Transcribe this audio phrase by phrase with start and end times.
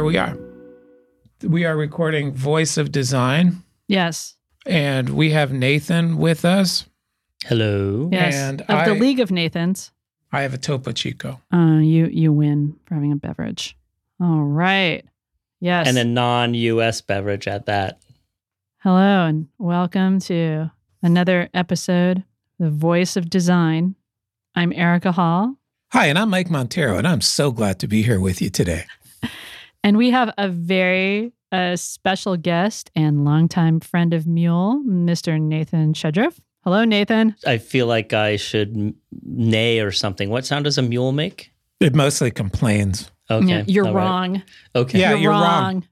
[0.00, 0.38] So here we are.
[1.42, 4.34] We are recording Voice of Design, Yes.
[4.64, 6.86] and we have Nathan with us.
[7.44, 8.08] Hello.
[8.10, 8.34] Yes.
[8.34, 9.90] And of the League of Nathans.
[10.32, 11.42] I have a Topo Chico.
[11.52, 13.76] Uh, you you win for having a beverage.
[14.18, 15.04] All right.
[15.60, 15.86] Yes.
[15.86, 18.00] And a non US beverage at that.
[18.78, 20.70] Hello and welcome to
[21.02, 22.24] another episode,
[22.58, 23.96] The Voice of Design.
[24.54, 25.56] I'm Erika Hall,
[25.92, 28.86] Hi, and I'm Mike Monteiro, and I'm so glad to be here with you today.
[29.82, 35.40] and we have a very uh, special guest and longtime friend of Mule, Mr.
[35.40, 36.38] Nathan Shedroff.
[36.64, 37.34] Hello, Nathan.
[37.46, 40.28] I feel like I should m- neigh or something.
[40.30, 41.50] What sound does a mule make?
[41.80, 43.10] It mostly complains.
[43.30, 43.46] Okay.
[43.46, 44.04] Yeah, you're all right.
[44.04, 44.42] wrong.
[44.76, 45.00] Okay.
[45.00, 45.86] Yeah, you're wrong.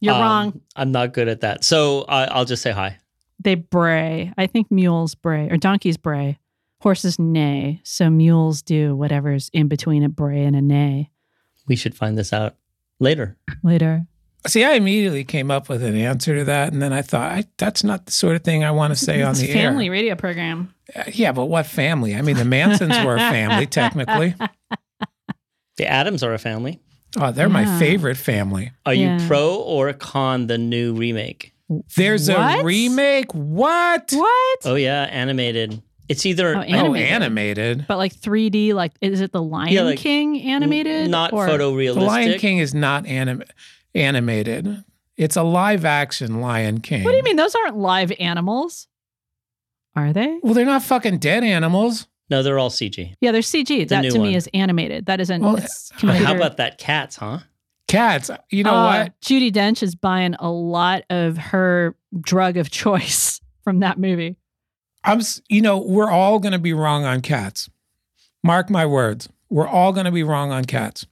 [0.00, 0.60] You're Um, wrong.
[0.74, 1.62] I'm not good at that.
[1.64, 2.98] So I, I'll just say hi.
[3.38, 4.32] they bray.
[4.36, 6.38] I think mules bray or donkeys bray.
[6.80, 7.80] Horses neigh.
[7.84, 11.10] So mules do whatever's in between a bray and a neigh.
[11.68, 12.56] We should find this out
[13.02, 13.36] later.
[13.62, 14.06] Later.
[14.46, 17.44] See, I immediately came up with an answer to that, and then I thought, I,
[17.58, 19.92] that's not the sort of thing I want to say on the a family air.
[19.92, 20.74] radio program.
[20.96, 22.16] Uh, Yeah, but what family?
[22.16, 24.34] I mean, the Mansons were a family, technically.
[25.76, 26.80] The Addams are a family.
[27.20, 28.72] Oh, they're my favorite family.
[28.84, 29.20] Are Yeah.
[29.20, 31.52] you pro or con the new remake?
[31.96, 33.32] There's a remake.
[33.32, 34.10] What?
[34.12, 34.58] What?
[34.64, 35.80] Oh yeah, animated.
[36.08, 37.08] It's either Oh, Oh, Animated.
[37.10, 37.84] animated.
[37.88, 41.10] But like 3D, like is it the Lion Yeah, like, King animated?
[41.10, 41.94] not or- photorealistic.
[41.94, 43.42] The Lion King is not anim-
[43.94, 44.84] animated.
[45.16, 47.04] It's a live action Lion King.
[47.04, 47.36] What do you mean?
[47.36, 48.88] Those aren't live animals.
[49.94, 50.38] Are they?
[50.42, 52.06] Well, they're not fucking dead animals.
[52.30, 53.14] No, they're all CG.
[53.20, 53.86] Yeah, they're CG.
[53.88, 54.28] that to one.
[54.28, 55.06] me is animated.
[55.06, 55.42] That isn't.
[55.42, 55.58] Well,
[55.98, 56.24] computer.
[56.24, 57.40] how about that cats, huh?
[57.88, 58.30] Cats.
[58.50, 59.20] You know Uh, what?
[59.20, 64.36] Judi Dench is buying a lot of her drug of choice from that movie.
[65.04, 65.20] I'm.
[65.48, 67.68] You know, we're all going to be wrong on cats.
[68.42, 69.28] Mark my words.
[69.50, 71.06] We're all going to be wrong on cats.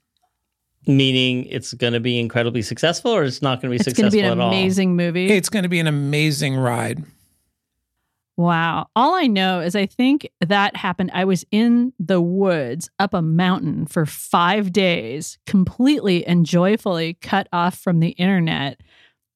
[0.87, 4.11] Meaning it's going to be incredibly successful, or it's not going to be It's going
[4.11, 4.49] successful to be an at all.
[4.49, 5.31] amazing movie.
[5.31, 7.05] It's going to be an amazing ride.
[8.37, 8.87] Wow.
[8.97, 11.11] All I know is I think that happened.
[11.13, 17.49] I was in the woods up a mountain for five days, completely and joyfully cut
[17.53, 18.81] off from the internet.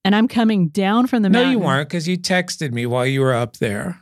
[0.03, 1.53] And I'm coming down from the No, mountain.
[1.53, 4.01] No, you weren't because you texted me while you were up there.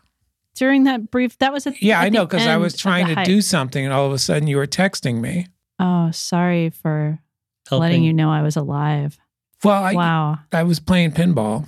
[0.56, 3.26] During that brief, that was at Yeah, I know because I was trying to hike.
[3.26, 5.48] do something, and all of a sudden you were texting me.
[5.80, 7.20] Oh, sorry for
[7.70, 7.82] Helping.
[7.82, 9.18] letting you know I was alive.
[9.64, 10.40] Well, I wow.
[10.52, 11.66] I was playing pinball.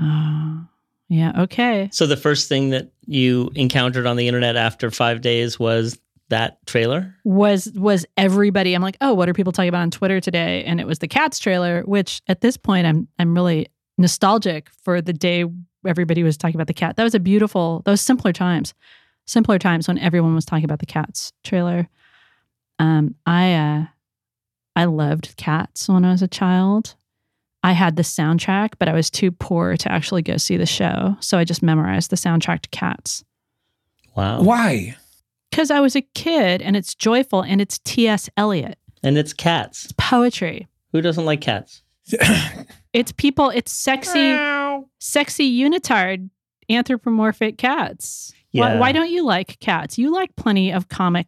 [0.00, 0.66] Oh,
[1.08, 1.42] yeah.
[1.42, 1.88] Okay.
[1.92, 5.98] So the first thing that you encountered on the internet after five days was
[6.30, 7.14] that trailer.
[7.24, 10.80] was was everybody i'm like oh what are people talking about on twitter today and
[10.80, 13.66] it was the cats trailer which at this point i'm i'm really
[13.98, 15.44] nostalgic for the day
[15.86, 18.74] everybody was talking about the cat that was a beautiful those simpler times
[19.26, 21.88] simpler times when everyone was talking about the cats trailer
[22.78, 23.84] um i uh
[24.76, 26.94] i loved cats when i was a child
[27.62, 31.16] i had the soundtrack but i was too poor to actually go see the show
[31.20, 33.24] so i just memorized the soundtrack to cats
[34.16, 34.42] Wow.
[34.42, 34.96] Why?
[35.50, 39.92] because i was a kid and it's joyful and it's ts eliot And it's cats.
[39.98, 40.66] poetry.
[40.92, 41.82] Who doesn't like cats?
[42.92, 44.36] It's people, it's sexy,
[45.00, 46.30] sexy unitard
[46.70, 48.32] anthropomorphic cats.
[48.52, 48.78] Why, Yeah.
[48.78, 49.98] why don't you like cats?
[49.98, 51.26] You like plenty of comic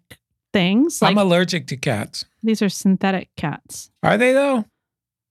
[0.53, 1.03] things.
[1.03, 2.25] Like I'm allergic to cats.
[2.42, 3.91] these are synthetic cats.
[4.03, 4.64] Are they though?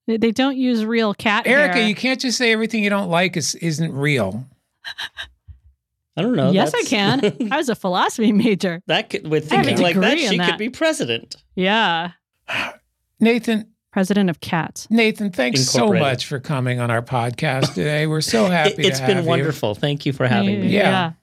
[0.07, 1.87] They, they don't use real cat Erika, hair.
[1.87, 4.45] you can't just say everything you don't like is isn't real.
[6.17, 6.51] I don't know.
[6.51, 7.21] yes, I can.
[7.51, 8.81] I was a philosophy major.
[8.87, 10.49] that could, with I thinking like that, degree in she that.
[10.49, 11.35] could be president.
[11.55, 12.11] Yeah.
[13.19, 14.89] Nathan, President of cats.
[14.89, 18.07] Nathan, thanks so much for coming on our podcast today.
[18.07, 18.71] We're so happy.
[18.79, 19.29] It, has to been have you.
[19.29, 19.73] wonderful.
[19.73, 20.67] Thank you for having me.
[20.67, 21.13] Yeah.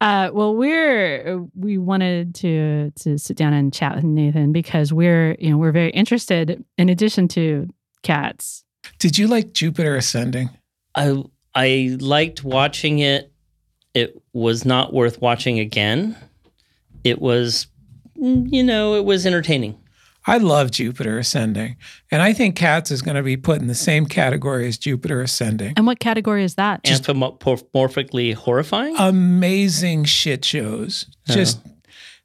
[0.00, 5.36] Uh, well, we're we wanted to to sit down and chat with Nathan because we're
[5.38, 6.64] you know we're very interested.
[6.78, 7.68] In addition to
[8.02, 8.64] cats,
[8.98, 10.48] Did you like Jupiter Ascending?
[10.94, 11.22] I
[11.54, 13.30] I liked watching it.
[13.92, 16.16] It was not worth watching again.
[17.04, 17.66] It was,
[18.18, 19.78] mm, you know, it was entertaining.
[20.26, 21.76] I love Jupiter Ascending,
[22.10, 25.22] and I think Cats is going to be put in the same category as Jupiter
[25.22, 25.72] Ascending.
[25.76, 26.84] and what category is that?
[26.84, 28.94] Just Anthropomorphically horrifying.
[28.98, 31.06] Amazing shit shows.
[31.26, 31.34] Yeah.
[31.36, 31.60] Just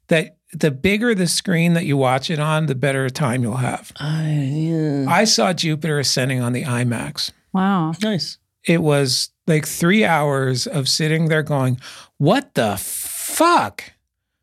[0.08, 3.92] that the bigger the screen that you watch it on, the better time you'll have.
[3.98, 5.06] I, yeah.
[5.08, 7.30] I saw Jupiter Ascending on the IMAX.
[7.52, 7.92] Wow.
[8.02, 8.38] nice.
[8.64, 11.80] It was like three hours of sitting there going,
[12.18, 13.84] "What the fuck?"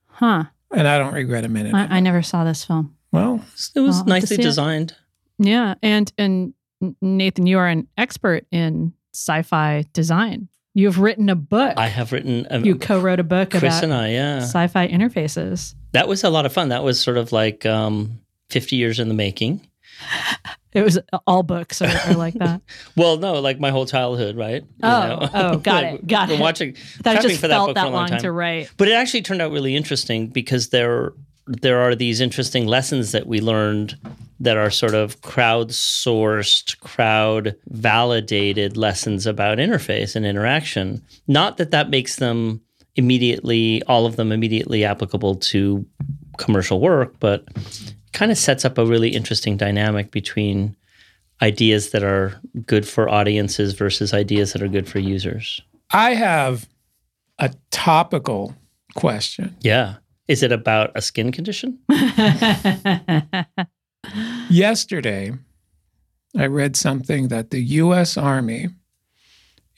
[0.08, 0.46] Huh.
[0.72, 1.76] And I don't regret a minute.
[1.76, 2.93] I, I never saw this film.
[3.14, 3.40] Well,
[3.76, 4.46] It was I'll nicely see it.
[4.46, 4.96] designed.
[5.40, 5.76] Yeah.
[5.82, 6.54] And and
[7.02, 10.50] Nathan, you are an expert in sci-fi design.
[10.74, 11.76] You have written a book.
[11.78, 12.48] I have written.
[12.50, 15.76] A, you co-wrote a book Chris about and I, yeah, sci-fi interfaces.
[15.92, 16.70] that was a lot of fun.
[16.70, 18.20] That was sort of like um,
[18.50, 19.62] fifty years in the making,
[20.74, 22.62] It was all books are, are like that.
[22.98, 24.64] Well, no, like my whole childhood, right?
[24.64, 25.30] You Oh, know?
[25.34, 26.42] oh, got it, got been it.
[26.42, 28.22] Watching, That just for that felt book that, for a long long time.
[28.22, 28.72] to write.
[28.78, 31.14] But it actually turned out really interesting because there
[31.48, 33.98] there are these interesting lessons that we learned
[34.40, 41.02] that are sort of crowdsourced, crowd validated lessons about interface and interaction.
[41.28, 42.62] Not that that makes them
[42.96, 45.86] immediately all of them immediately applicable to
[46.38, 47.48] commercial work, but
[48.12, 50.76] kind of sets up a really interesting dynamic between
[51.42, 55.60] ideas that are good for audiences versus ideas that are good for users.
[55.92, 56.68] I have
[57.40, 58.56] a topical
[58.96, 59.56] question.
[59.62, 59.96] Yeah.
[60.28, 61.80] Is it about a skin condition?
[64.50, 65.34] Yesterday,
[66.38, 68.68] I read something that the US Army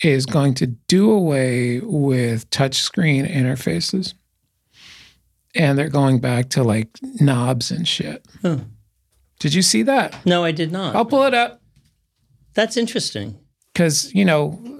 [0.03, 4.13] is going to do away with touchscreen interfaces.
[5.55, 6.89] And they're going back to like
[7.21, 8.27] knobs and shit.
[8.41, 8.57] Huh.
[9.39, 10.25] Did you see that?
[10.25, 10.95] No, I did not.
[10.95, 11.61] I'll pull it up
[12.55, 13.39] That's interesting.
[13.73, 14.79] because, you know,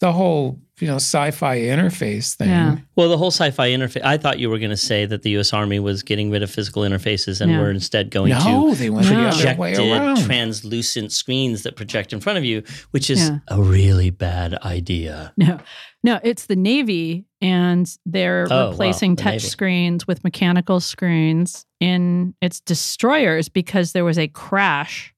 [0.00, 2.48] the whole, you know, sci fi interface thing.
[2.48, 2.78] Yeah.
[2.96, 4.02] Well, the whole sci-fi interface.
[4.02, 5.52] I thought you were going to say that the U.S.
[5.52, 7.60] Army was getting rid of physical interfaces and Yeah.
[7.60, 9.12] were instead going No, to they went No.
[9.22, 13.38] the other way projected, translucent screens that project in front of you, which is Yeah.
[13.46, 15.32] a really bad idea.
[15.36, 15.60] No,
[16.02, 19.46] no, it's the Navy, and they're Oh, wow, replacing the touch Navy.
[19.46, 25.14] screens with mechanical screens in its destroyers because there was a crash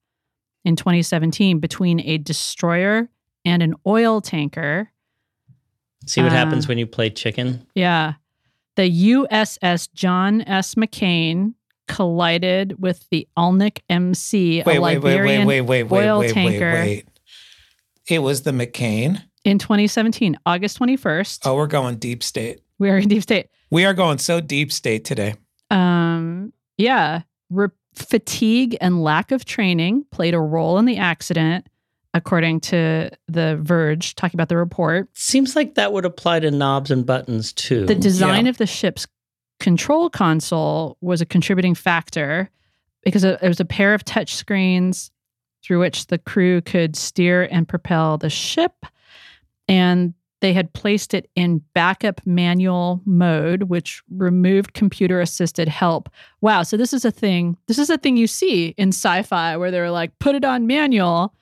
[0.62, 3.08] in 2017 between a destroyer
[3.46, 4.90] and an oil tanker.
[6.06, 7.66] See what Uh, happens when you play chicken?
[7.74, 8.14] Yeah.
[8.76, 10.74] The USS John S.
[10.74, 11.54] McCain
[11.86, 16.26] collided with the Alnic MC, a Wait, wait, wait, Liberian wait, wait, wait, oil wait,
[16.28, 17.08] wait, tanker wait.
[18.08, 19.22] It was the McCain.
[19.44, 21.40] in 2017, August 21st.
[21.44, 22.60] Oh, we're going deep state.
[22.78, 23.48] We are in deep state.
[23.70, 25.34] We are going so deep state today.
[25.70, 31.66] Um, yeah, Re- fatigue and lack of training played a role in the accident,
[32.14, 35.08] according to The Verge, talking about the report.
[35.14, 37.84] Seems like that would apply to knobs and buttons too.
[37.86, 38.50] The design Yeah.
[38.50, 39.06] of the ship's
[39.60, 42.50] control console was a contributing factor
[43.04, 45.10] because it it was a pair of touch screens
[45.62, 48.86] through which the crew could steer and propel the ship.
[49.68, 56.10] And they had placed it in backup manual mode, which removed computer assisted help.
[56.42, 56.64] Wow.
[56.64, 57.56] So this is a thing.
[57.66, 61.34] This is a thing you see in sci-fi where they're like, put it on manual.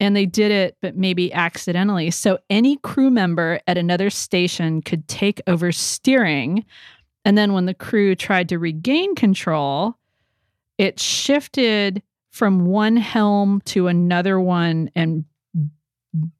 [0.00, 2.10] And they did it, but maybe accidentally.
[2.10, 6.64] So any crew member at another station could take over steering.
[7.24, 9.96] And then when the crew tried to regain control,
[10.78, 15.26] it shifted from one helm to another one and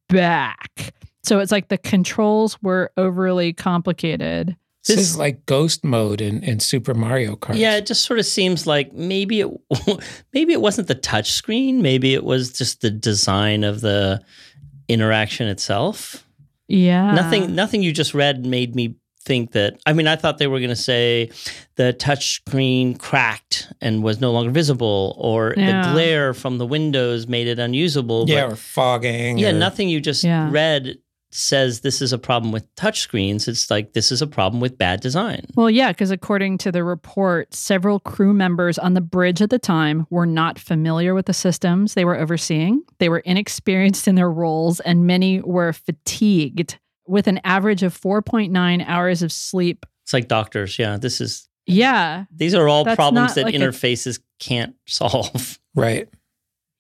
[0.09, 0.95] back.
[1.23, 4.57] So it's like the controls were overly complicated.
[4.87, 7.57] This, This- is like ghost mode in, in Super Mario Kart.
[7.59, 9.49] Yeah, it just sort of seems like maybe it
[10.33, 14.21] maybe it wasn't the touch screen, maybe it was just the design of the
[14.89, 16.27] interaction itself.
[16.69, 17.13] Yeah.
[17.15, 18.95] nothing nothing you just read made me
[19.25, 21.31] think that I mean I thought they were going to say
[21.75, 25.83] the touch screen cracked and was no longer visible or Yeah.
[25.89, 29.37] the glare from the windows made it unusable Yeah, but or fogging.
[29.39, 30.49] yeah or- nothing you just Yeah.
[30.51, 30.97] read
[31.33, 34.77] says this is a problem with touch screens it's like this is a problem with
[34.77, 39.41] bad design Well, yeah, because according to the report, several crew members on the bridge
[39.41, 42.83] at the time were not familiar with the systems they were overseeing.
[42.99, 48.85] They were inexperienced in their roles, and many were fatigued with an average of 4.9
[48.87, 49.87] hours of sleep.
[50.05, 52.25] it's like doctors yeah this is Yeah.
[52.35, 56.09] these are all problems that like a- interfaces can't solve Right.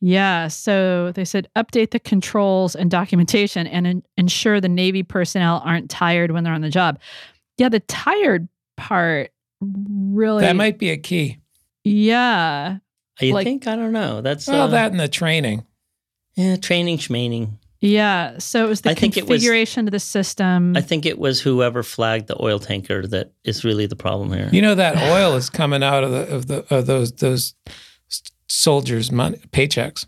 [0.00, 0.48] Yeah.
[0.48, 5.90] So they said update the controls and documentation and en- ensure the Navy personnel aren't
[5.90, 6.98] tired when they're on the job.
[7.58, 7.68] Yeah.
[7.68, 9.30] The tired part
[9.60, 10.42] really.
[10.42, 11.38] That might be a key.
[11.84, 12.78] Yeah.
[13.20, 15.64] you Like- think i don't know that's Well, uh, that and the training.
[16.36, 18.38] yeah training schmaining Yeah.
[18.38, 20.74] So it was the I think it was- configuration of the system.
[20.76, 24.48] I think it was whoever flagged the oil tanker that is really the problem here.
[24.52, 27.74] You know that oil is coming out of the of the of those those s-
[28.50, 30.06] soldiers' money paychecks.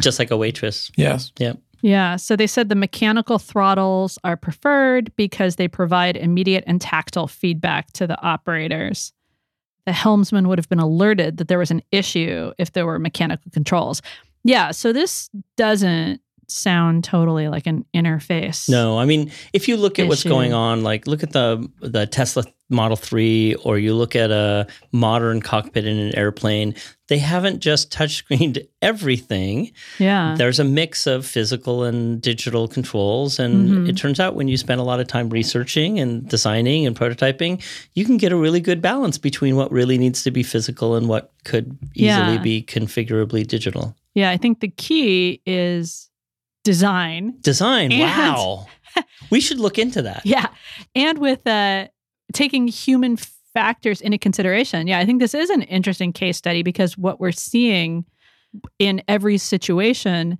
[0.00, 0.90] Just like a waitress.
[0.96, 1.32] Yes.
[1.38, 1.58] Yep.
[1.82, 2.16] Yeah.
[2.16, 7.92] So they said the mechanical throttles are preferred because they provide immediate and tactile feedback
[7.94, 9.12] to the operators.
[9.86, 13.50] The helmsman would have been alerted that there was an issue if there were mechanical
[13.50, 14.00] controls.
[14.44, 14.70] Yeah.
[14.70, 18.68] So this doesn't sound totally like an interface.
[18.68, 22.06] No, I mean, if you look at what's going on, like look at the the
[22.06, 26.74] Tesla Model 3 or you look at a modern cockpit in an airplane,
[27.08, 29.72] they haven't just touchscreened everything.
[29.98, 30.36] Yeah.
[30.38, 33.38] There's a mix of physical and digital controls.
[33.40, 33.88] And Mhm.
[33.88, 37.60] it turns out when you spend a lot of time researching and designing and prototyping,
[37.94, 41.08] you can get a really good balance between what really needs to be physical and
[41.08, 42.38] what could easily Yeah.
[42.38, 43.96] be configurably digital.
[44.14, 46.08] Yeah, I think the key is
[46.64, 47.34] design.
[47.40, 47.90] Design.
[47.92, 48.66] And- wow.
[49.30, 50.22] we should look into that.
[50.24, 50.46] Yeah.
[50.94, 51.86] And with uh,
[52.32, 54.86] taking human factors into consideration.
[54.86, 58.04] Yeah, I think this is an interesting case study because what we're seeing
[58.78, 60.38] in every situation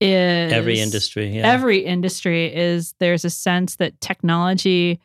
[0.00, 1.28] is Every industry.
[1.28, 1.50] Yeah.
[1.50, 5.00] every industry is there's a sense that technology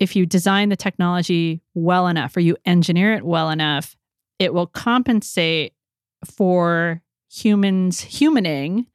[0.00, 3.96] if you design the technology well enough or you engineer it well enough
[4.38, 5.72] it will compensate
[6.24, 7.00] for
[7.30, 8.86] humans humaning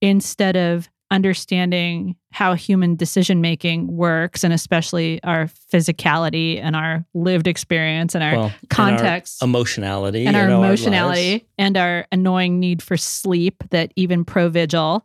[0.00, 7.46] instead of understanding how human decision making works and especially our physicality and our lived
[7.46, 10.26] experience and our well, and our context emotionality.
[10.26, 11.44] and our emotionality lives.
[11.58, 15.02] and our annoying need for sleep that even Provigil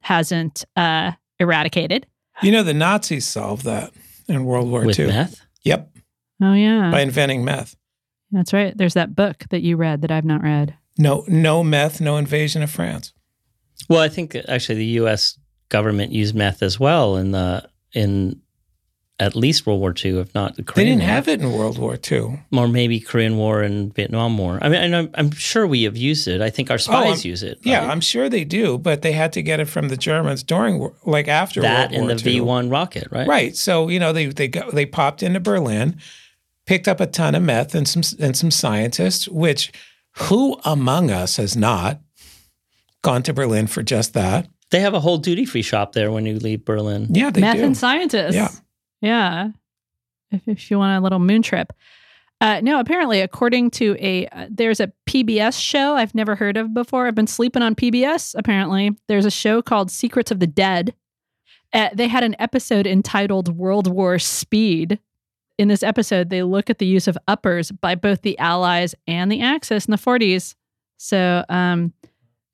[0.00, 2.06] hasn't uh, eradicated.
[2.42, 3.92] You know, the Nazis solved that
[4.28, 5.06] in World War with II.
[5.08, 5.40] meth.
[5.64, 5.90] Yep,
[6.42, 7.76] Oh yeah, by inventing meth.
[8.32, 8.76] that's right.
[8.76, 10.76] There's that book that you read that I've not read.
[10.98, 13.12] No, no meth, no invasion of France.
[13.88, 15.38] Well, I think actually the U.S.
[15.72, 18.40] government used meth as well in the in
[19.18, 20.86] at least World War II, if not the Korean.
[20.86, 21.14] They didn't War.
[21.14, 22.40] have it in World War II.
[22.52, 24.58] or maybe Korean War and Vietnam War.
[24.60, 26.40] I mean, and I'm, I'm sure we have used it.
[26.40, 27.58] I think our oh, spies I'm- use it.
[27.62, 27.90] Yeah, right?
[27.90, 31.28] I'm sure they do, but they had to get it from the Germans during, like
[31.28, 33.28] after that World and War the V1 rocket, right?
[33.28, 33.56] Right.
[33.56, 35.98] So you know they they go, they popped into Berlin,
[36.66, 39.28] picked up a ton of meth and some and some scientists.
[39.28, 39.72] Which
[40.16, 42.00] who among us has not
[43.02, 44.48] gone to Berlin for just that?
[44.72, 47.08] They have a whole duty free shop there when you leave Berlin.
[47.10, 47.46] Yeah, they do.
[47.46, 47.64] Math do.
[47.64, 48.34] and scientists.
[48.34, 48.48] Yeah.
[49.02, 49.48] yeah.
[50.30, 51.74] If, if you want a little moon trip.
[52.40, 56.74] Uh, no, apparently, according to a uh, there's a PBS show I've never heard of
[56.74, 57.06] before.
[57.06, 58.34] I've been sleeping on PBS.
[58.36, 60.94] Apparently, there's a show called Secrets of the Dead.
[61.72, 64.98] Uh, they had an episode entitled World War Speed.
[65.58, 69.30] In this episode, they look at the use of uppers by both the Allies and
[69.30, 70.54] the Axis in the 40s.
[70.96, 71.92] So um,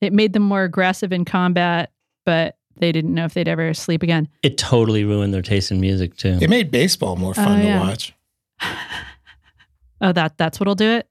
[0.01, 1.93] it made them more aggressive in combat,
[2.29, 4.29] but they didn't know if they'd ever sleep again.
[4.43, 6.37] It totally ruined their taste in music too.
[6.43, 7.79] It made baseball more fun Oh, yeah.
[7.79, 8.15] to watch.
[10.01, 11.09] Oh, that that's what'll do it.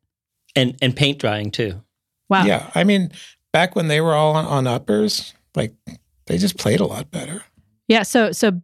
[0.55, 1.81] And and paint drying too.
[2.29, 2.45] Wow.
[2.45, 3.11] Yeah, I mean,
[3.51, 5.73] back when they were all on, on uppers, like
[6.27, 7.43] they just played a lot better.
[7.87, 8.03] Yeah.
[8.03, 8.61] So so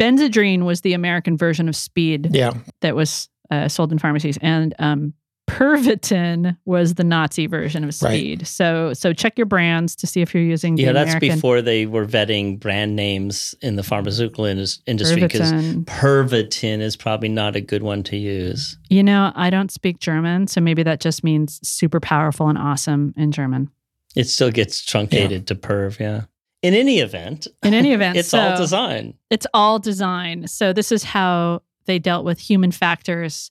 [0.00, 4.74] Benzedrine was the American version of speed Yeah, that was uh, sold in pharmacies, and
[4.78, 5.12] um,
[5.48, 8.18] Pervitin was the Nazi version of Right.
[8.18, 8.46] speed.
[8.46, 11.62] So so check your brands to see if you're using the Yeah, that's American before
[11.62, 15.84] they were vetting brand names in the pharmaceutical indus- industry because Pervitin.
[15.84, 18.76] Pervitin is probably not a good one to use.
[18.88, 23.14] You know, I don't speak German, so maybe that just means super powerful and awesome
[23.16, 23.70] in German.
[24.16, 26.22] It still gets truncated to perv, yeah.
[26.62, 29.14] In any event, In any event, it's all design.
[29.30, 30.46] it's all design.
[30.48, 33.50] So this is how they dealt with human factors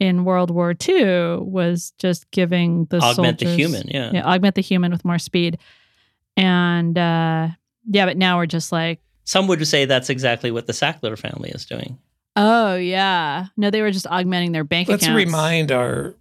[0.00, 4.10] in World War II was just giving the Augment the human, yeah.
[4.12, 5.58] yeah, augment the human with more speed.
[6.36, 7.48] And uh,
[7.88, 11.50] yeah, but now we're just like, Some would say that's exactly what the Sackler family
[11.50, 11.98] is doing.
[12.36, 15.16] oh yeah, no, they were just augmenting their bank let's accounts.
[15.16, 16.14] remind our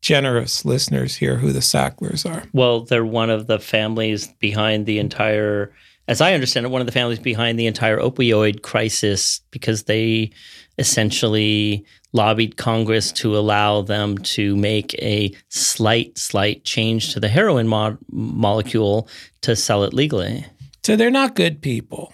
[0.00, 2.44] generous listeners here who the Sacklers are.
[2.52, 5.72] Well, they're one of the families behind the entire,
[6.06, 10.30] as I understand it, one of the families behind the entire opioid crisis because they
[10.78, 17.68] essentially lobbied Congress to allow them to make a slight, slight change to the heroin
[17.68, 19.08] mo- molecule
[19.42, 20.44] to sell it legally.
[20.84, 22.12] So they're not good people.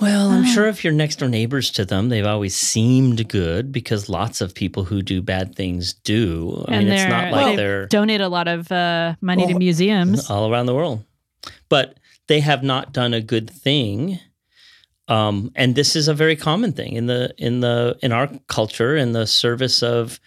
[0.00, 0.46] Well, I'm Oh.
[0.52, 4.52] sure if you're next door neighbors to them, they've always seemed good because lots of
[4.54, 6.64] people who do bad things do.
[6.66, 9.56] I And mean, it's not like they they're Donate a lot of uh, money to
[9.56, 10.28] museums.
[10.28, 11.04] all around the world.
[11.68, 14.18] But they have not done a good thing.
[15.08, 18.96] Um, and this is a very common thing in the in the in our culture
[18.96, 20.18] in the service of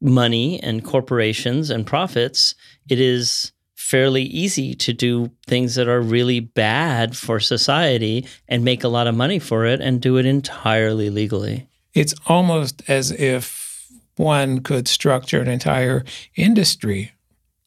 [0.00, 2.54] money and corporations and profits.
[2.88, 8.84] It is fairly easy to do things that are really bad for society and make
[8.84, 11.66] a lot of money for it and do it entirely legally.
[11.92, 16.04] It's almost as if one could structure an entire
[16.36, 17.12] industry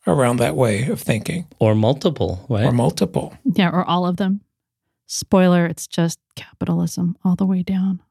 [0.08, 2.66] around that way of thinking Or multiple, right?
[2.66, 3.38] or multiple.
[3.44, 4.42] Yeah, or all of them.
[5.14, 8.02] Spoiler, it's just capitalism all the way down.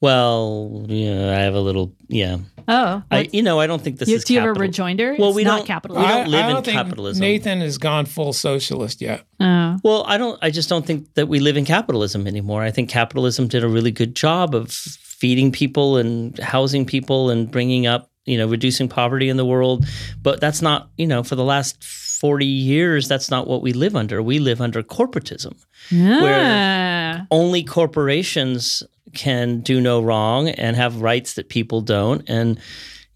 [0.00, 2.38] well, yeah, I have a little yeah.
[2.66, 4.62] Oh, I you know, I don't think this you, is do you have a capital-
[4.68, 5.16] rejoinder?
[5.18, 6.02] Well, it's we not don't- capitalism.
[6.02, 7.20] We don't live I, I in don't think capitalism.
[7.20, 9.24] Nathan has gone full socialist yet.
[9.40, 9.78] oh.
[9.84, 10.36] Well, I don't.
[10.42, 12.62] I just don't think that we live in capitalism anymore.
[12.62, 17.48] I think capitalism did a really good job of feeding people and housing people and
[17.50, 19.86] bringing up, you know, reducing poverty in the world.
[20.22, 21.82] But that's not, you know, for the last
[22.20, 24.22] forty years, that's not what we live under.
[24.22, 25.54] We live under corporatism.
[25.90, 27.24] Yeah.
[27.30, 28.82] Only corporations
[29.14, 32.22] can do no wrong and have rights that people don't.
[32.28, 32.58] And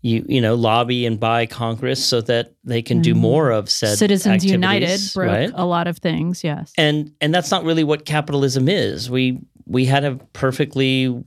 [0.05, 3.19] you you know lobby and buy Congress so that they can do Mhm.
[3.19, 5.51] more of said Citizens United broke right?
[5.55, 6.43] a lot of things.
[6.43, 6.73] Yes.
[6.77, 9.09] and and that's not really what capitalism is.
[9.11, 11.23] We we had a perfectly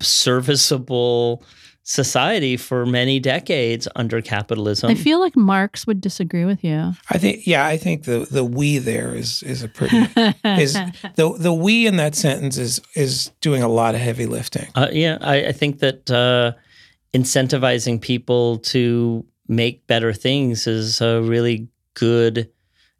[0.00, 1.42] serviceable
[1.84, 4.90] society for many decades under capitalism.
[4.90, 6.92] I feel like Marx would disagree with you.
[7.10, 9.96] I think yeah, I think the the we there is is a pretty
[10.44, 10.74] is
[11.16, 14.68] the the we in that sentence is is doing a lot of heavy lifting.
[14.74, 16.52] Uh, yeah, I, I think that uh,
[17.12, 22.48] incentivizing people to make better things is a really good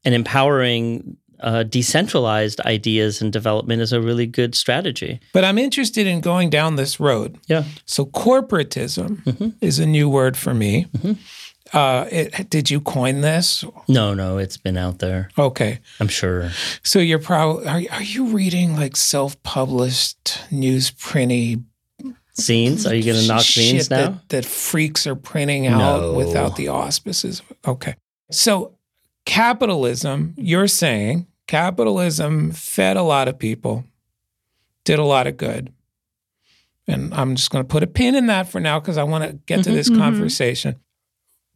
[0.05, 5.21] and empowering uh, decentralized ideas and development is a really good strategy.
[5.33, 7.39] But I'm interested in going down this road.
[7.49, 7.65] Yeah.
[7.85, 9.55] So corporatism Mhm.
[9.61, 10.87] is a new word for me.
[10.99, 11.17] Mhm.
[11.73, 13.65] Uh, it, did you coin this?
[13.89, 15.31] No, no, it's been out there.
[15.39, 15.79] Okay.
[16.01, 16.51] I'm sure.
[16.83, 21.63] So you're probably are, are you reading like self-published newsprinty
[22.39, 22.89] zines?
[22.91, 23.97] Are you going to knock scenes now?
[23.97, 26.13] That, that freaks are printing out No.
[26.13, 27.41] without the auspices?
[27.67, 27.95] Okay.
[28.31, 28.73] So
[29.25, 33.85] capitalism, you're saying capitalism fed a lot of people,
[34.85, 35.73] did a lot of good.
[36.89, 39.25] And I'm just going to put a pin in that for now because I want
[39.25, 39.99] to get to Mhm, this mhm.
[39.99, 40.77] conversation.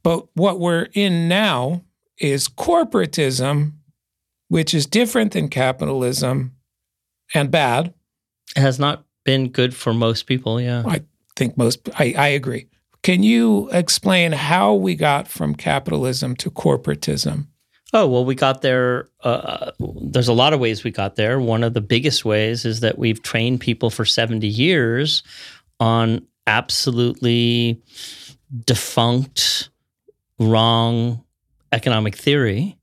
[0.03, 1.83] But what we're in now
[2.19, 3.73] is corporatism,
[4.49, 6.55] which is different than capitalism
[7.35, 7.93] and bad.
[8.57, 10.61] It has not been good for most people.
[10.61, 10.85] Yeah.
[10.87, 11.01] I
[11.35, 12.69] think most, I, I agree.
[13.03, 17.49] Can you explain how we got from capitalism to corporatism?
[17.93, 19.09] Oh, well, we got there.
[19.23, 21.39] Uh, there's a lot of ways we got there.
[21.39, 25.23] One of the biggest ways is that we've trained people for 70 years
[25.79, 27.83] on absolutely
[28.65, 29.71] defunct,
[30.39, 31.25] wrong
[31.73, 32.77] economic theory.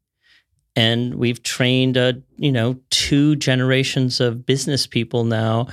[0.75, 5.67] And we've trained, uh, you know, two generations of business people now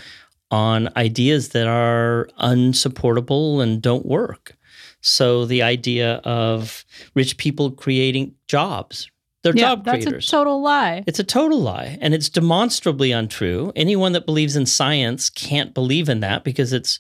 [0.51, 4.57] on ideas that are unsupportable and don't work.
[5.01, 9.11] So the idea of rich people creating jobs,
[9.43, 11.03] they're yeah, job that's a total lie.
[11.07, 13.73] It's a total lie and it's demonstrably untrue.
[13.75, 16.99] Anyone that believes in science can't believe in that because it's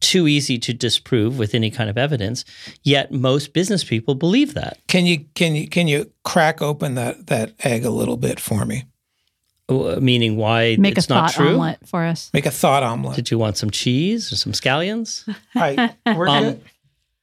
[0.00, 2.44] too easy to disprove with any kind of evidence.
[2.82, 4.78] Yet most business people believe that.
[4.88, 8.64] Can you can you can you crack open that that egg a little bit for
[8.64, 8.84] me?
[9.68, 11.54] Uh, Meaning why Make it's a not thought true.
[11.54, 12.30] omelet for us.
[12.34, 13.14] Make a thought omelet.
[13.16, 15.32] Did you want some cheese or some scallions?
[15.54, 16.62] I, we're Um, good.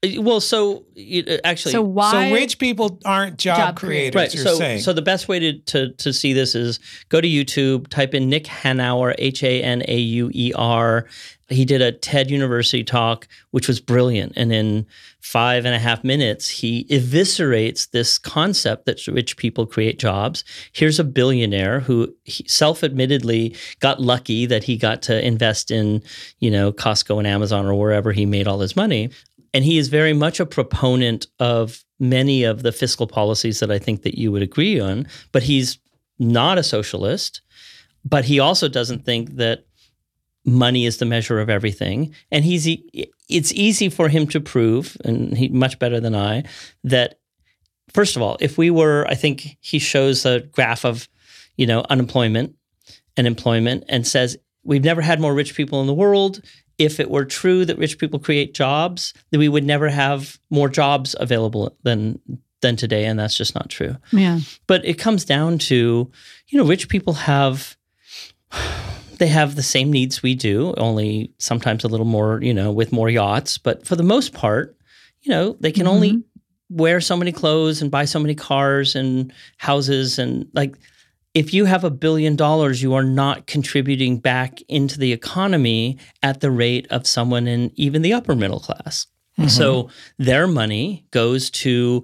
[0.06, 2.30] Uh, well, so you- uh, actually, So why?
[2.30, 4.16] so rich people aren't job, Job creators.
[4.16, 4.34] right.
[4.34, 4.82] You're So, saying.
[4.82, 6.80] so the best way to, to to see this is
[7.10, 11.08] go to YouTube, type in Nick Hanauer, H A N A U E R.
[11.50, 14.86] He did a TED University talk, which was brilliant, and in
[15.22, 20.44] five and a half minutes, he eviscerates this concept that rich people create jobs.
[20.74, 22.14] Here's a billionaire who
[22.48, 26.04] self-admittedly got lucky that he got to invest in,
[26.40, 29.10] you know, Costco and Amazon or wherever he made all his money
[29.54, 33.80] and he is very much a proponent of many of the fiscal policies that I
[33.80, 35.80] think that you would agree on, but he's
[36.20, 37.42] not a socialist,
[38.06, 39.66] but he also doesn't think that
[40.46, 42.16] money is the measure of everything.
[42.32, 42.68] And he's
[43.30, 46.44] it's easy for him to prove and he much better than I
[46.86, 47.20] that
[47.94, 51.10] first of all if we were I think he shows a graph of
[51.58, 52.56] you know unemployment
[53.18, 56.42] and employment and says we've never had more rich people in the world
[56.78, 60.70] if it were true that rich people create jobs, then we would never have more
[60.70, 62.20] jobs available than
[62.62, 63.96] than today, and that's just not true.
[64.12, 64.40] Yeah.
[64.66, 66.12] But it comes down to,
[66.48, 67.78] you know, rich people have
[69.18, 72.92] they have the same needs we do, only sometimes a little more, you know, with
[72.92, 73.58] more yachts.
[73.58, 74.78] But for the most part,
[75.22, 76.78] you know, they can only mm-hmm.
[76.78, 80.78] wear so many clothes and buy so many cars and houses and like
[81.38, 86.42] if you have a billion dollars, you are not contributing back into the economy at
[86.42, 89.06] the rate of someone in even the upper middle class.
[89.38, 89.50] Mm-hmm.
[89.50, 92.02] So their money goes to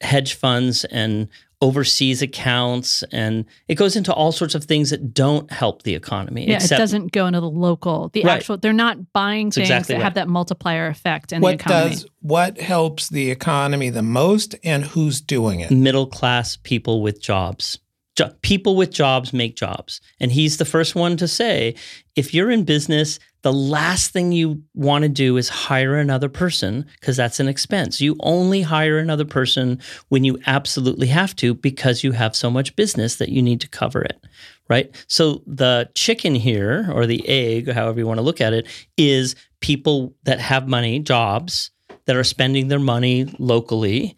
[0.00, 1.28] hedge funds and
[1.62, 6.48] overseas accounts, and it goes into all sorts of things that don't help the economy.
[6.48, 8.36] Yeah, except it doesn't go into the local, the Right.
[8.36, 8.56] actual.
[8.56, 10.04] They're not buying That's things exactly that right.
[10.04, 11.90] have that multiplier effect in the what economy.
[11.90, 15.70] does what helps the economy the most, and who's doing it?
[15.70, 17.78] middle class people with jobs.
[18.16, 20.00] Jo- people with jobs make jobs.
[20.18, 21.74] And he's the first one to say
[22.16, 26.84] if you're in business, the last thing you want to do is hire another person
[27.00, 28.00] because that's an expense.
[28.00, 32.76] You only hire another person when you absolutely have to because you have so much
[32.76, 34.22] business that you need to cover it.
[34.68, 34.94] Right.
[35.08, 39.34] So the chicken here, or the egg, however you want to look at it, is
[39.60, 41.70] people that have money, jobs,
[42.04, 44.16] that are spending their money locally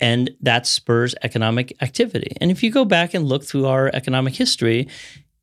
[0.00, 2.36] and that spurs economic activity.
[2.40, 4.88] And if you go back and look through our economic history,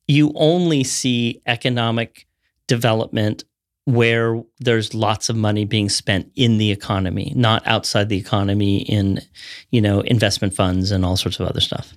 [0.07, 2.27] you only see economic
[2.67, 3.43] development
[3.85, 9.21] where there's lots of money being spent in the economy, not outside the economy in,
[9.71, 11.93] you know, investment funds and all sorts of other stuff.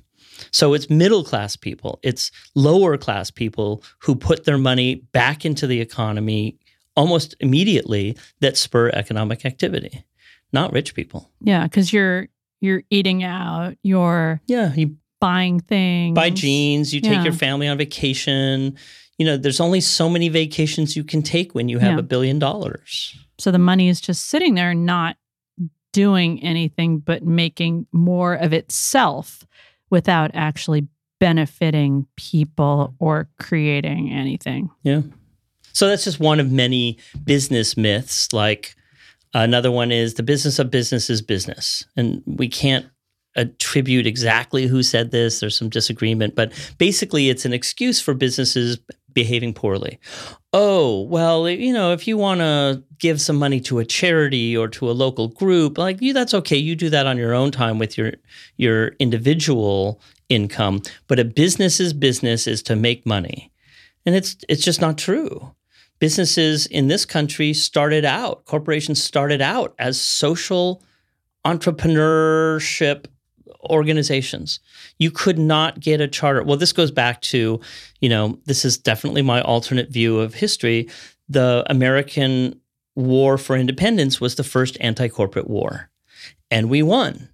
[0.53, 5.67] So it's middle class people, it's lower class people who put their money back into
[5.67, 6.59] the economy
[6.97, 10.05] almost immediately that spur economic activity,
[10.53, 11.31] not rich people.
[11.41, 12.29] Yeah, because you're
[12.61, 16.15] you're eating out, you're Yeah, you buying things.
[16.15, 17.25] buy jeans, you take Yeah.
[17.25, 18.77] your family on vacation.
[19.19, 21.99] You know, there's only so many vacations you can take when you have Yeah.
[21.99, 23.15] a billion dollars.
[23.39, 25.17] So the money is just sitting there, not
[25.93, 29.45] doing anything but making more of itself
[29.91, 30.87] without actually
[31.19, 34.71] benefiting people or creating anything.
[34.83, 35.03] Yeah.
[35.73, 38.33] So that's just one of many business myths.
[38.33, 38.75] Like
[39.35, 41.85] another one is the business of business is business.
[41.97, 42.87] And we can't
[43.37, 45.41] attribute exactly who said this.
[45.41, 48.79] There's some disagreement, but basically it's an excuse for businesses
[49.13, 49.99] behaving poorly.
[50.53, 54.69] Oh, well, you know, if you want to give some money to a charity or
[54.69, 56.57] to a local group, like you that's okay.
[56.57, 58.13] You do that on your own time with your
[58.57, 63.53] your individual income, but a business's business is to make money.
[64.07, 65.55] And it's it's just not true.
[66.01, 70.83] Businesses in this country started out, corporations started out as social
[71.47, 73.07] entrepreneurship
[73.65, 74.61] organizations.
[74.99, 76.43] You could not get a charter.
[76.43, 77.61] Well, this goes back to,
[78.01, 80.89] you know, this is definitely my alternate view of history.
[81.29, 82.59] The American
[82.95, 85.91] War for Independence was the first anti corporate war,
[86.51, 87.29] and we won.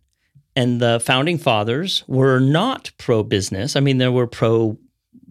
[0.55, 3.77] And the founding fathers were not pro business.
[3.77, 4.79] I mean, there were pro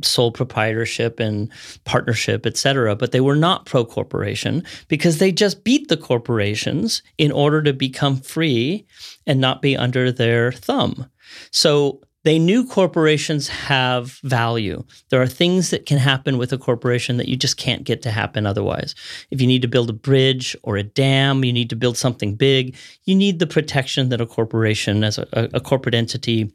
[0.04, 1.52] sole proprietorship and
[1.84, 7.02] partnership, et cetera, but they were not pro corporation because they just beat the corporations
[7.18, 8.86] in order to become free
[9.26, 11.10] and not be under their thumb.
[11.52, 14.84] So they knew corporations have value.
[15.10, 18.10] There are things that can happen with a corporation that you just can't get to
[18.10, 18.96] happen otherwise.
[19.30, 22.34] If you need to build a bridge or a dam, you need to build something
[22.34, 26.52] big, you need the protection that a corporation as a, a corporate entity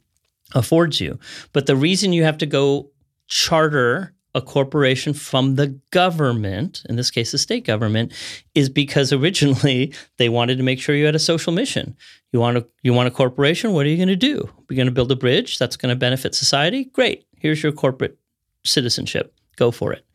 [0.56, 1.20] affords you.
[1.52, 2.90] But the reason you have to go
[3.30, 8.12] charter a corporation from the government, in this case, the state government,
[8.54, 11.96] is because originally they wanted to make sure you had a social mission.
[12.32, 13.72] You want a you want a corporation?
[13.72, 14.48] What are you going to do?
[14.68, 16.84] We're going to build a bridge that's going to benefit society.
[16.84, 17.26] Great.
[17.38, 18.18] Here's your corporate
[18.64, 19.34] citizenship.
[19.56, 20.06] Go for it.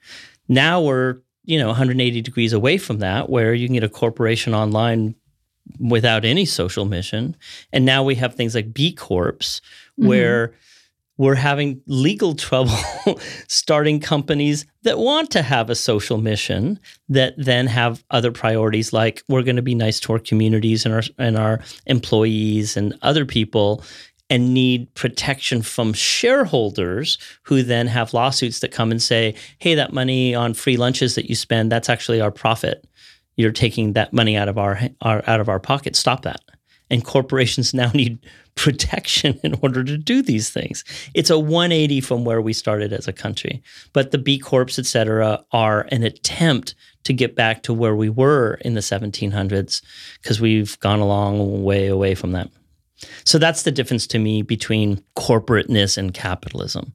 [0.47, 4.54] Now we're you know 180 degrees away from that, where you can get a corporation
[4.54, 5.15] online
[5.80, 7.36] without any social mission,
[7.73, 9.34] and now we have things like B corps,
[9.99, 10.08] mm-hmm.
[10.08, 10.54] where
[11.17, 12.78] we're having legal trouble
[13.47, 19.23] starting companies that want to have a social mission that then have other priorities like
[19.30, 23.25] we're going to be nice to our communities and our and our employees and other
[23.25, 23.84] people
[24.30, 29.93] and need protection from shareholders who then have lawsuits that come and say hey that
[29.93, 32.86] money on free lunches that you spend that's actually our profit.
[33.38, 35.95] You're taking that money out of our, our out of our pocket.
[35.95, 36.41] Stop that.
[36.89, 38.19] And corporations now need
[38.55, 40.83] protection in order to do these things.
[41.13, 43.61] It's a 180 from where we started as a country.
[43.93, 48.09] But the B Corps, et cetera, are an attempt to get back to where we
[48.09, 49.81] were in the 1700s
[50.21, 52.49] because we've gone a long way away from that.
[53.23, 56.93] So that's the difference to me between corporateness and capitalism.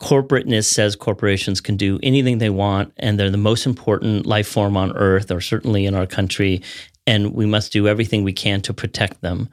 [0.00, 4.76] Corporateness says corporations can do anything they want and they're the most important life form
[4.76, 6.62] on earth, or certainly in our country,
[7.06, 9.48] and we must do everything we can to protect them.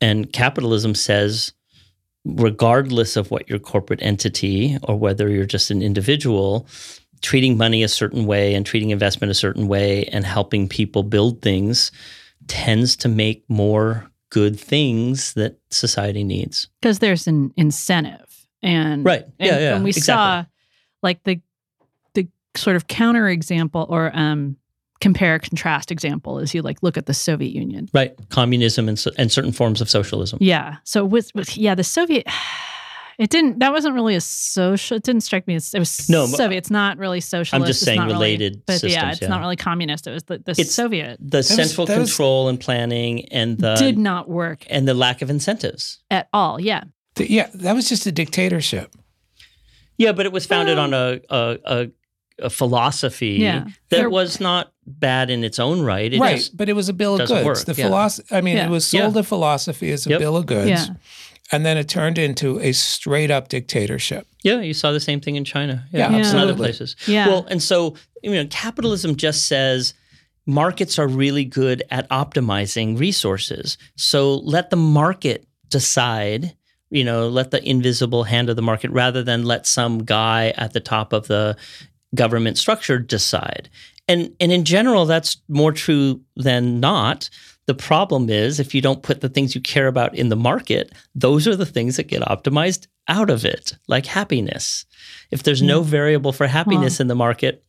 [0.00, 1.52] And capitalism says,
[2.24, 6.66] regardless of what your corporate entity or whether you're just an individual,
[7.22, 11.42] treating money a certain way and treating investment a certain way and helping people build
[11.42, 11.90] things
[12.46, 16.68] tends to make more good things that society needs.
[16.80, 19.24] because there's an incentive and Right.
[19.38, 20.12] Yeah, and yeah, when we exactly.
[20.12, 20.44] saw
[21.02, 21.40] like the
[22.14, 24.56] the sort of counter example or um
[25.00, 28.14] compare contrast example is you like look at the soviet union Right.
[28.30, 30.38] Communism and, so- and certain forms of socialism.
[30.40, 32.26] yeah so with, with yeah the soviet
[33.18, 36.26] it didn't that wasn't really a social it didn't strike me as it was No,
[36.26, 39.20] soviet it's not really socialist I'm just it's saying not really- related but yeah it's
[39.22, 39.28] yeah.
[39.28, 43.24] not really communist it was the, the It's- soviet The central was- control and planning
[43.26, 46.00] and the did not work and the lack of incentives.
[46.10, 46.84] at all yeah
[47.14, 48.94] Th- Yeah, that was just a dictatorship.
[49.96, 51.90] Yeah, but it was founded Well- on a a, a,
[52.40, 53.64] a philosophy Yeah.
[53.64, 56.12] that There- was not bad in its own right.
[56.12, 57.44] It right, but it was a bill of goods.
[57.44, 57.84] work, The yeah.
[57.86, 58.28] philosophy.
[58.34, 58.66] I mean, Yeah.
[58.66, 59.20] it was sold Yeah.
[59.20, 60.18] a philosophy as a Yep.
[60.20, 60.86] bill of goods, Yeah.
[61.52, 64.26] and then it turned into a straight up dictatorship.
[64.44, 65.84] yeah, you saw the same thing in China.
[65.92, 66.96] Yeah, and other places.
[67.06, 67.28] Yeah.
[67.28, 69.94] Well, and so you know, capitalism just says
[70.46, 73.76] markets are really good at optimizing resources.
[73.96, 76.54] So let the market decide.
[76.90, 80.72] You know, let the invisible hand of the market rather than let some guy at
[80.72, 81.54] the top of the
[82.14, 83.68] government structure decide.
[84.06, 87.28] And and in general, that's more true than not.
[87.66, 90.92] The problem is if you don't put the things you care about in the market,
[91.14, 94.86] those are the things that get optimized out of it, like happiness.
[95.30, 95.84] If there's no mm.
[95.84, 97.62] variable for happiness in the market,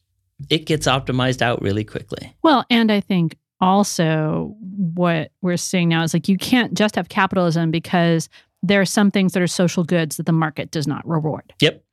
[0.50, 2.34] it gets optimized out really quickly.
[2.44, 7.10] Well, and I think also what we're seeing now is like you can't just have
[7.10, 8.30] capitalism because
[8.64, 11.54] there are some things that are social goods that the market does not reward.
[11.62, 11.84] Yep.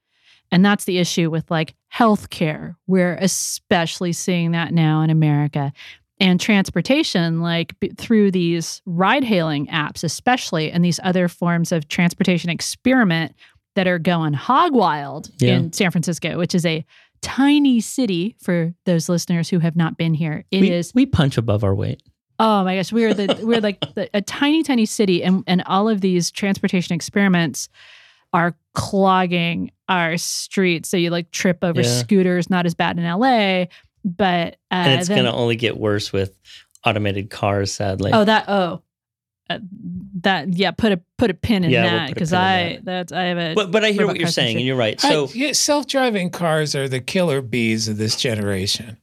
[0.52, 2.76] And that's the issue with like healthcare.
[2.87, 5.72] We're especially seeing that now in America.
[6.18, 11.88] And transportation, like b- through these ride hailing apps, especially, and these other forms of
[11.88, 13.35] transportation experiment
[13.74, 15.56] that are going hog wild Yeah.
[15.56, 16.87] in San Francisco, which is a
[17.20, 20.44] tiny city for those listeners who have not been here.
[20.50, 20.94] It is.
[20.94, 22.02] we, we punch above our weight.
[22.38, 25.88] Oh my gosh, we're the we're like the, a tiny, tiny city, and and all
[25.88, 27.68] of these transportation experiments
[28.32, 30.88] are clogging our streets.
[30.88, 31.88] So you like trip over Yeah.
[31.88, 33.66] scooters, not as bad in LA,
[34.04, 36.36] but uh, and it's going to only get worse with
[36.84, 38.10] automated cars, sadly.
[38.12, 38.82] oh that oh.
[39.48, 39.60] Uh,
[40.22, 42.84] that yeah, put a put a pin in Yeah, that because pin in I that.
[42.84, 44.56] that's I have a but but I hear what you're saying, shit.
[44.56, 45.00] and you're right.
[45.00, 48.96] So yeah, self-driving cars are the killer bees of this generation.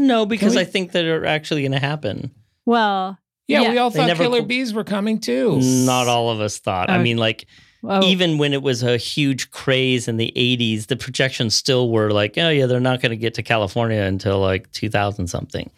[0.00, 2.32] no, because we- I think that are actually going to happen.
[2.64, 3.70] well Yeah, Yeah.
[3.70, 5.60] we all They thought never killer bees were coming too.
[5.62, 6.90] Not all of us thought.
[6.90, 7.02] I Oh.
[7.02, 7.46] mean, like
[7.88, 12.10] oh, even when it was a huge craze in the 80s, the projections still were
[12.10, 15.70] like, oh yeah, they're not going to get to California until like 2000 something.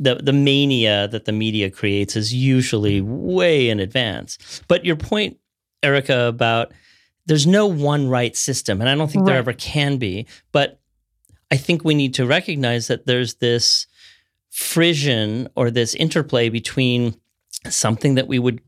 [0.00, 4.62] The the mania that the media creates is usually way in advance.
[4.68, 5.38] But your point,
[5.82, 6.72] Erika, about
[7.26, 10.26] there's no one right system, and I don't think there ever can be.
[10.52, 10.80] But
[11.50, 13.86] I think we need to recognize that there's this
[14.50, 17.16] frisson or this interplay between
[17.68, 18.60] something that we would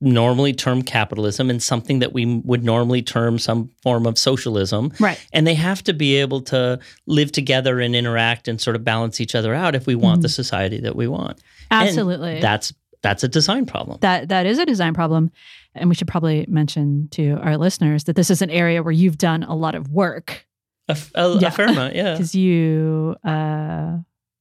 [0.00, 4.92] normally term capitalism and something that we would normally term some form of socialism.
[5.00, 8.84] right And they have to be able to live together and interact and sort of
[8.84, 11.40] balance each other out if we want the society that we want.
[11.70, 13.98] And absolutely that's that's a design problem.
[14.00, 15.30] that that is a design problem
[15.74, 19.18] and we should probably mention to our listeners that this is an area where you've
[19.18, 20.46] done a lot of work
[20.88, 21.48] A, f- a- Yeah.
[21.48, 22.12] a fair amount, yeah.
[22.14, 23.98] because you uh,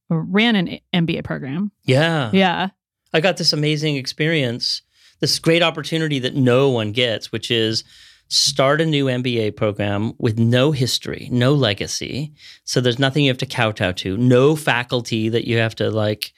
[0.09, 1.71] ran an MBA program.
[1.83, 2.29] Yeah.
[2.33, 2.69] Yeah.
[3.13, 4.81] I got this amazing experience,
[5.19, 7.83] this great opportunity that no one gets, which is
[8.27, 12.33] start a new MBA program with no history, no legacy.
[12.63, 16.33] So there's nothing you have to kowtow to, no faculty that you have to like,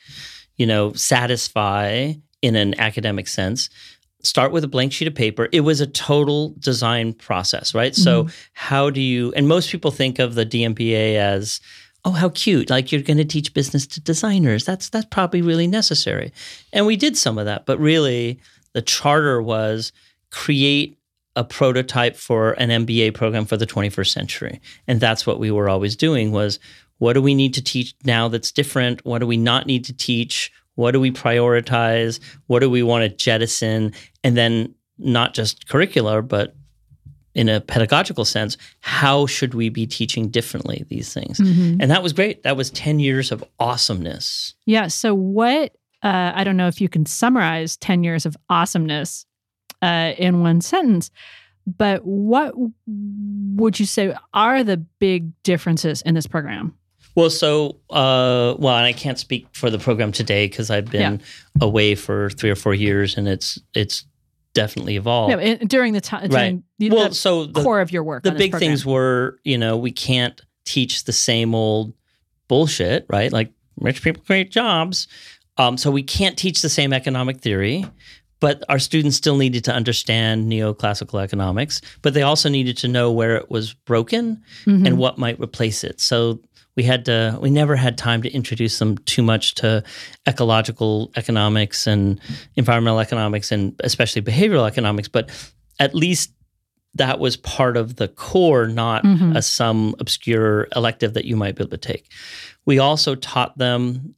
[0.57, 3.69] you know, satisfy in an academic sense.
[4.21, 5.47] Start with a blank sheet of paper.
[5.51, 7.95] It was a total design process, right?
[7.95, 8.35] So mm-hmm.
[8.53, 11.61] how do you and most people think of the DMBA as
[12.03, 15.67] oh how cute like you're going to teach business to designers that's that's probably really
[15.67, 16.31] necessary
[16.71, 18.39] and we did some of that but really
[18.77, 19.91] the charter was
[20.29, 20.97] create
[21.35, 25.67] a prototype for an MBA program for the 21st century and that's what we were
[25.69, 26.59] always doing was
[26.99, 29.93] what do we need to teach now that's different what do we not need to
[29.93, 33.91] teach what do we prioritize what do we want to jettison
[34.23, 36.55] and then not just curricular but
[37.35, 41.77] in a pedagogical sense how should we be teaching differently these things Mhm.
[41.81, 42.41] and that was great.
[42.43, 44.55] That was 10 years of awesomeness.
[44.65, 44.87] Yeah.
[44.87, 45.75] So, what,
[46.07, 49.25] uh, I don't know if you can summarize 10 years of awesomeness
[49.81, 51.11] uh, in one sentence,
[51.65, 52.53] but what
[52.87, 56.77] would you say are the big differences in this program?
[57.15, 61.21] Well, so, uh, well, and I can't speak for the program today because I've been
[61.59, 64.05] away for three or four years and it's, it's
[64.53, 65.31] definitely evolved.
[65.31, 66.57] Yeah, in- during the time, right.
[66.77, 68.23] the, well, the so the, core of your work.
[68.23, 71.93] the big things were, you know, we can't teach the same old
[72.47, 73.33] bullshit, right?
[73.33, 75.07] Like rich people create jobs.
[75.57, 77.85] Um, so we can't teach the same economic theory,
[78.39, 83.11] but our students still needed to understand neoclassical economics, but they also needed to know
[83.11, 84.85] where it was broken Mhm.
[84.85, 85.99] and what might replace it.
[85.99, 86.39] So
[86.75, 89.83] we had to we never had time to introduce them too much to
[90.27, 92.19] ecological economics and
[92.55, 95.29] environmental economics and especially behavioral economics, but
[95.79, 96.31] at least
[96.93, 99.35] that was part of the core, not Mhm.
[99.35, 102.05] a some obscure elective that you might be able to take.
[102.65, 104.13] We also taught them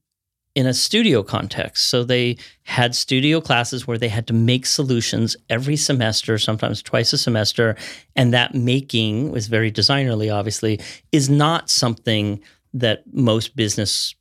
[0.56, 1.90] in a studio context.
[1.90, 7.14] So they had studio classes where they had to make solutions every semester, sometimes twice
[7.14, 7.76] a semester.
[8.16, 10.80] And that making was very designerly, obviously,
[11.12, 12.42] is not something
[12.74, 14.16] that most business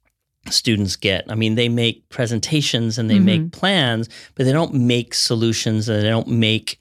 [0.51, 1.25] students get.
[1.29, 3.59] I mean, they make presentations and they make mm-hmm.
[3.61, 6.79] plans, but they don't make solutions and they don't make,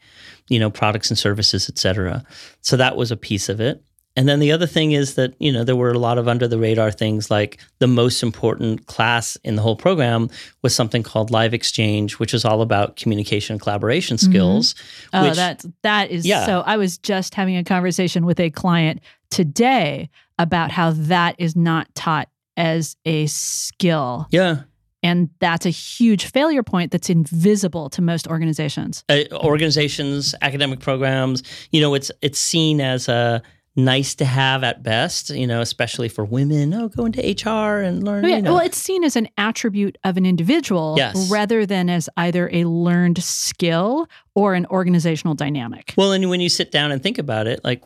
[0.50, 2.24] you know, products and services, et cetera.
[2.62, 3.84] So that was a piece of it.
[4.18, 6.48] And then the other thing is that, you know, there were a lot of under
[6.48, 10.30] the radar things like the most important class in the whole program
[10.64, 14.74] was something called Live Exchange, which is all about communication and collaboration skills.
[15.14, 16.46] Oh, which- that's that is Yeah.
[16.46, 16.62] so.
[16.66, 21.94] I was just having a conversation with a client today about how that is not
[21.96, 22.28] taught
[22.58, 24.28] as a skill.
[24.32, 24.62] Yeah.
[25.04, 29.04] And that's a huge failure point that's invisible to most organizations.
[29.10, 33.42] Uh, organizations, academic programs, you know, it's it's seen as a
[33.78, 36.74] nice to have at best, you know, especially for women.
[36.74, 38.26] Oh, go into HR and learn.
[38.26, 38.36] Oh, yeah.
[38.38, 38.54] you know.
[38.56, 41.30] Well, it's seen as an attribute of an individual Yes.
[41.30, 45.94] rather than as either a learned skill or an organizational dynamic.
[45.96, 47.84] Well, and when you sit down and think about it, like,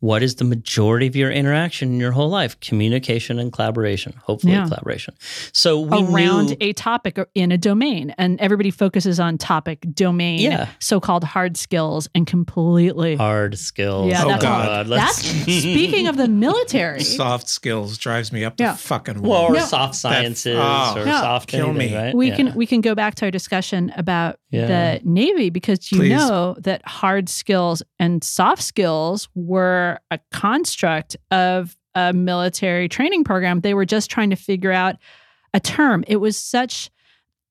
[0.00, 2.58] what is the majority of your interaction in your whole life?
[2.60, 4.14] Communication and collaboration.
[4.24, 4.64] Hopefully, Yeah.
[4.66, 5.14] collaboration.
[5.52, 9.84] So we around knew, a topic or in a domain and everybody focuses on topic
[9.94, 10.68] domain Yeah.
[10.78, 14.10] so-called hard skills and completely hard skills.
[14.10, 14.86] Yeah, Oh, that's- God.
[14.86, 18.74] that's speaking of the military Soft skills drives me up the Yeah.
[18.76, 19.50] fucking well, wall.
[19.50, 19.64] or No.
[19.64, 20.94] soft sciences oh.
[20.96, 21.20] or Yeah.
[21.20, 21.96] soft Kill anything, me.
[21.96, 22.14] right?
[22.14, 22.36] we Yeah.
[22.36, 24.66] can we can go back to our discussion about Yeah.
[25.00, 26.10] the navy because you Please.
[26.10, 33.60] know that hard skills and soft skills were a construct of a military training program
[33.60, 34.96] they were just trying to figure out
[35.54, 36.04] a term.
[36.06, 36.90] It was such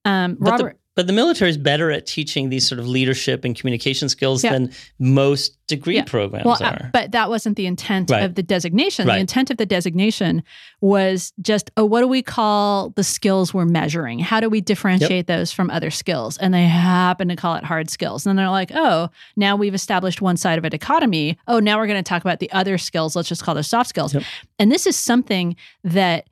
[0.06, 3.56] um robert the, but the military is better at teaching these sort of leadership and
[3.56, 4.52] communication skills Yeah.
[4.54, 6.04] than most degree Yeah.
[6.06, 6.90] programs well, uh, are.
[6.92, 8.24] but that wasn't the intent Right.
[8.24, 9.08] of the designation.
[9.08, 9.16] Right.
[9.16, 10.42] The intent of the designation
[10.82, 14.18] was just, oh, what do we call the skills we're measuring?
[14.20, 16.38] How do we differentiate those from other skills?
[16.40, 18.26] And they happen to call it hard skills.
[18.26, 21.38] And they're like, oh, now we've established one side of a dichotomy.
[21.48, 23.16] Oh, now we're going to talk about the other skills.
[23.16, 24.16] Let's just call those soft skills.
[24.16, 24.24] Yep.
[24.58, 26.28] And this is something that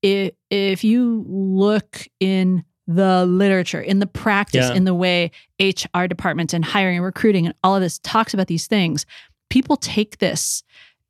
[0.00, 4.74] if, if you look in the literature, in the practice, Yeah.
[4.74, 8.46] in the way HR departments and hiring and recruiting and all of this talks about
[8.46, 9.04] these things,
[9.50, 10.62] people take this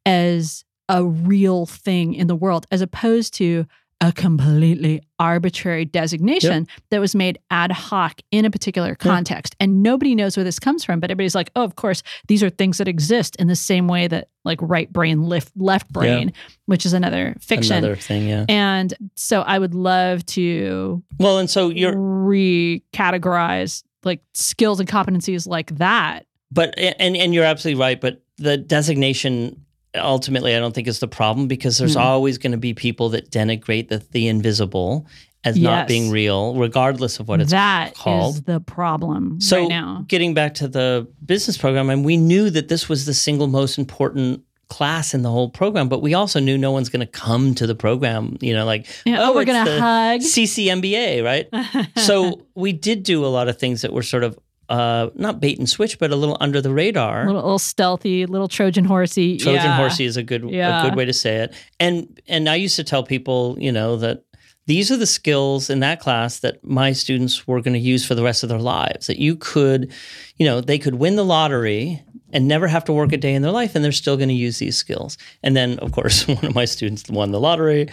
[0.05, 3.67] as a real thing in the world as opposed to
[4.02, 9.56] a completely arbitrary designation that was made ad hoc in a particular context.
[9.59, 12.50] And nobody knows where this comes from, but everybody's like, oh, of course, these are
[12.50, 16.32] things that exist in the same way that like right brain, left, left brain,
[16.66, 17.78] which is another fiction.
[17.78, 18.44] Another thing, yeah.
[18.50, 25.46] And so I would love to Well, and so you're, recategorize like skills and competencies
[25.46, 26.26] like that.
[26.52, 28.00] but and and you're absolutely right.
[28.00, 29.65] But the designation
[29.96, 32.00] ultimately, I don't think is the problem because there's Mm.
[32.00, 35.06] always going to be people that denigrate the the invisible
[35.44, 38.46] as not being real, regardless of what it's That is called.
[38.46, 40.04] the problem So right now.
[40.09, 43.78] getting back to the business program, and we knew that this was the single most
[43.78, 47.54] important class in the whole program, but we also knew no one's going to come
[47.54, 48.37] to the program.
[48.40, 50.20] You know, like Yeah, oh, oh, we're gonna the hug.
[50.22, 51.46] CCMBA, right?
[51.96, 54.37] so we did do a lot of things that were sort of
[54.68, 57.26] uh, not bait and switch, but a little under the radar.
[57.26, 59.37] little, little stealthy, little Trojan horsey.
[59.38, 59.76] Trojan yeah.
[59.76, 60.83] horsey is a good Yeah.
[60.85, 61.55] a good way to say it.
[61.79, 64.24] And and I used to tell people, you know, that
[64.66, 68.16] these are the skills in that class that my students were going to use for
[68.16, 69.07] the rest of their lives.
[69.07, 69.92] That you could,
[70.37, 72.02] you know, they could win the lottery
[72.33, 74.35] and never have to work a day in their life, and they're still going to
[74.35, 75.16] use these skills.
[75.44, 77.88] And then, of course, one of my students won the lottery,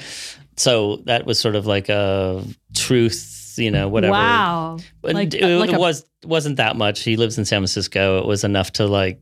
[0.57, 2.43] so that was sort of like a
[2.75, 4.11] truth, you know, whatever.
[4.13, 4.77] Wow.
[5.01, 7.01] But Like- it, like it a- was wasn't that much.
[7.01, 8.19] He lives in San Francisco.
[8.19, 9.21] It was enough to like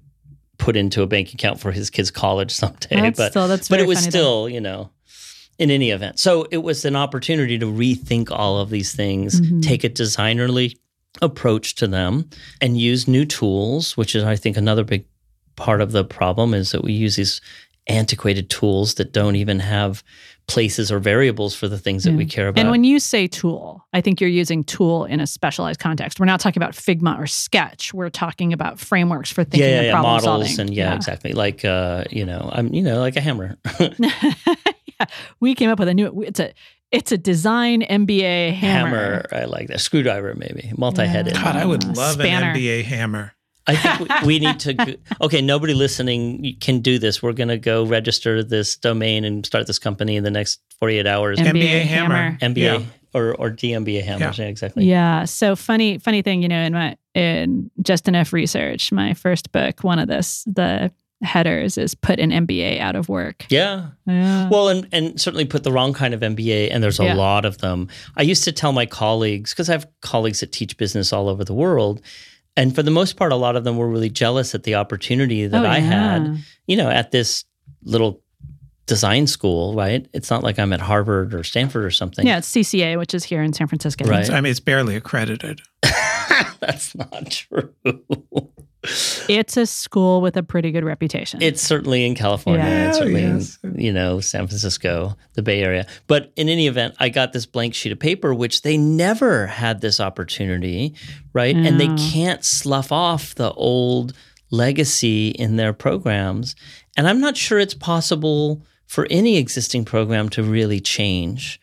[0.58, 3.02] put into a bank account for his kid's college someday.
[3.02, 4.20] That's but still that's but it was funny, though.
[4.20, 4.90] still, you know,
[5.58, 6.20] in any event.
[6.20, 9.62] So it was an opportunity to rethink all of these things, Mhm.
[9.64, 10.78] take a designerly
[11.22, 12.30] approach to them,
[12.62, 15.06] and use new tools, which is I think another big
[15.56, 17.42] part of the problem is that we use these
[17.92, 20.04] antiquated tools that don't even have
[20.48, 22.18] places or variables for the things that Yeah.
[22.18, 22.60] we care about.
[22.60, 26.20] And when you say tool, I think you're using tool in a specialized context.
[26.20, 27.94] We're not talking about Figma or Sketch.
[27.94, 30.68] We're talking about frameworks for thinking yeah, yeah, and yeah, problem models solving.
[30.68, 31.34] and yeah, exactly.
[31.34, 33.58] Like uh, you know, I'm you know, like a hammer.
[33.80, 35.06] yeah.
[35.40, 36.22] We came up with a new.
[36.24, 36.54] It's a
[36.92, 38.90] it's a design MBA hammer.
[38.90, 39.26] hammer.
[39.32, 39.80] I like that.
[39.80, 41.34] Screwdriver, maybe multi-headed.
[41.36, 42.50] God, I would love spanner.
[42.52, 43.34] an MBA hammer.
[43.68, 44.98] I think we, we need to.
[45.22, 47.22] Okay, nobody listening can do this.
[47.22, 51.06] We're going to go register this domain and start this company in the next 48
[51.06, 51.38] hours.
[51.40, 52.38] MBA, MBA hammer.
[52.42, 52.82] MBA Yeah.
[53.14, 54.40] or or DMBA hammers.
[54.40, 54.86] Yeah, exactly.
[54.86, 55.26] Yeah.
[55.26, 59.84] So funny, funny thing, you know, in my in Just Enough Research, my first book,
[59.84, 60.92] one of this the
[61.24, 63.46] headers is put an MBA out of work.
[63.50, 63.90] Yeah.
[64.08, 64.50] Yeah.
[64.50, 67.14] Well, and, and certainly put the wrong kind of MBA, and there's a Yeah.
[67.14, 67.90] lot of them.
[68.18, 71.44] I used to tell my colleagues, because I have colleagues that teach business all over
[71.44, 72.02] the world,
[72.58, 75.48] and for the most part, a lot of them were really jealous at the opportunity
[75.48, 76.38] that Oh, I had,
[76.68, 77.46] you know, at this
[77.84, 78.22] little
[78.88, 80.06] design school, right?
[80.14, 82.28] It's not like I'm at Harvard or Stanford or something.
[82.28, 84.06] Yeah, it's CCA, which is here in San Francisco.
[84.06, 84.30] Right.
[84.30, 85.62] I mean, it's barely accredited.
[86.60, 87.74] That's not true.
[88.84, 91.42] It's a school with a pretty good reputation.
[91.42, 92.66] It's certainly in California.
[92.66, 92.90] Yeah.
[92.90, 93.60] It's certainly Yes.
[93.64, 95.86] in, you know, San Francisco, the Bay Area.
[96.08, 99.82] But in any event, I got this blank sheet of paper, which they never had
[99.82, 100.96] this opportunity,
[101.34, 101.56] right?
[101.56, 104.14] And they can't slough off the old
[104.50, 106.56] legacy in their programs.
[106.98, 111.61] And I'm not sure it's possible for any existing program to really change.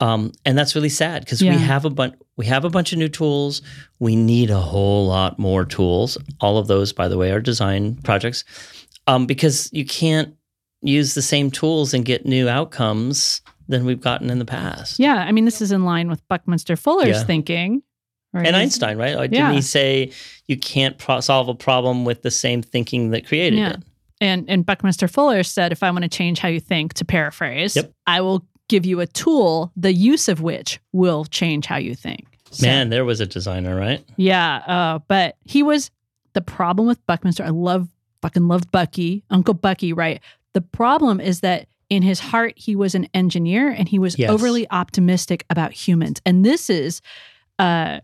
[0.00, 1.54] Um, and that's really sad because Yeah.
[1.54, 3.60] we have a bunch we have a bunch of new tools.
[3.98, 6.16] We need a whole lot more tools.
[6.40, 8.44] All of those, by the way, are design projects.
[9.06, 10.34] Um, because you can't
[10.80, 14.98] use the same tools and get new outcomes than we've gotten in the past.
[14.98, 17.24] Yeah, I mean, this is in line with Buckminster Fuller's Yeah.
[17.24, 17.82] thinking.
[18.32, 18.46] Right?
[18.46, 19.16] And Einstein, right?
[19.18, 19.52] Didn't Yeah.
[19.52, 20.12] he say
[20.46, 23.70] you can't pro- solve a problem with the same thinking that created Yeah.
[23.72, 23.80] it?
[24.22, 27.76] And and Buckminster Fuller said, if I want to change how you think, to paraphrase,
[27.76, 27.92] Yep.
[28.06, 32.24] I will give you a tool, the use of which will change how you think.
[32.52, 34.02] So, Man, there was a designer, right?
[34.16, 35.90] Yeah, uh, but he was
[36.32, 37.44] the problem with Buckminster.
[37.44, 37.88] I love
[38.22, 40.20] fucking love Bucky, Uncle Bucky, right?
[40.54, 44.30] The problem is that in his heart he was an engineer and he was Yes.
[44.30, 46.20] overly optimistic about humans.
[46.24, 47.00] And this is
[47.58, 48.00] uh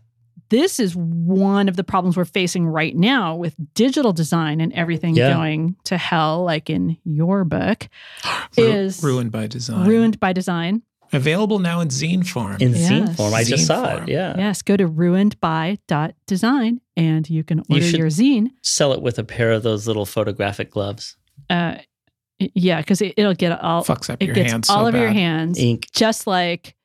[0.49, 5.15] this is one of the problems we're facing right now with digital design and everything
[5.15, 5.33] Yeah.
[5.33, 7.87] going to hell like in your book
[8.57, 9.87] Ru- is ruined by design.
[9.87, 10.83] ruined by design.
[11.13, 12.57] Available now in zine form.
[12.59, 13.15] In zine Yes.
[13.15, 13.33] form.
[13.33, 14.03] I just saw form.
[14.03, 14.09] it.
[14.09, 14.35] Yeah.
[14.37, 18.49] Yes, go to ruinedby.design and you can order should- your zine.
[18.61, 21.15] Sell it with a pair of those little photographic gloves.
[21.49, 21.75] uh
[22.53, 24.93] yeah because it, it'll get all Fucks up it your gets hands all so of
[24.95, 25.87] your hands Ink.
[25.91, 26.75] just like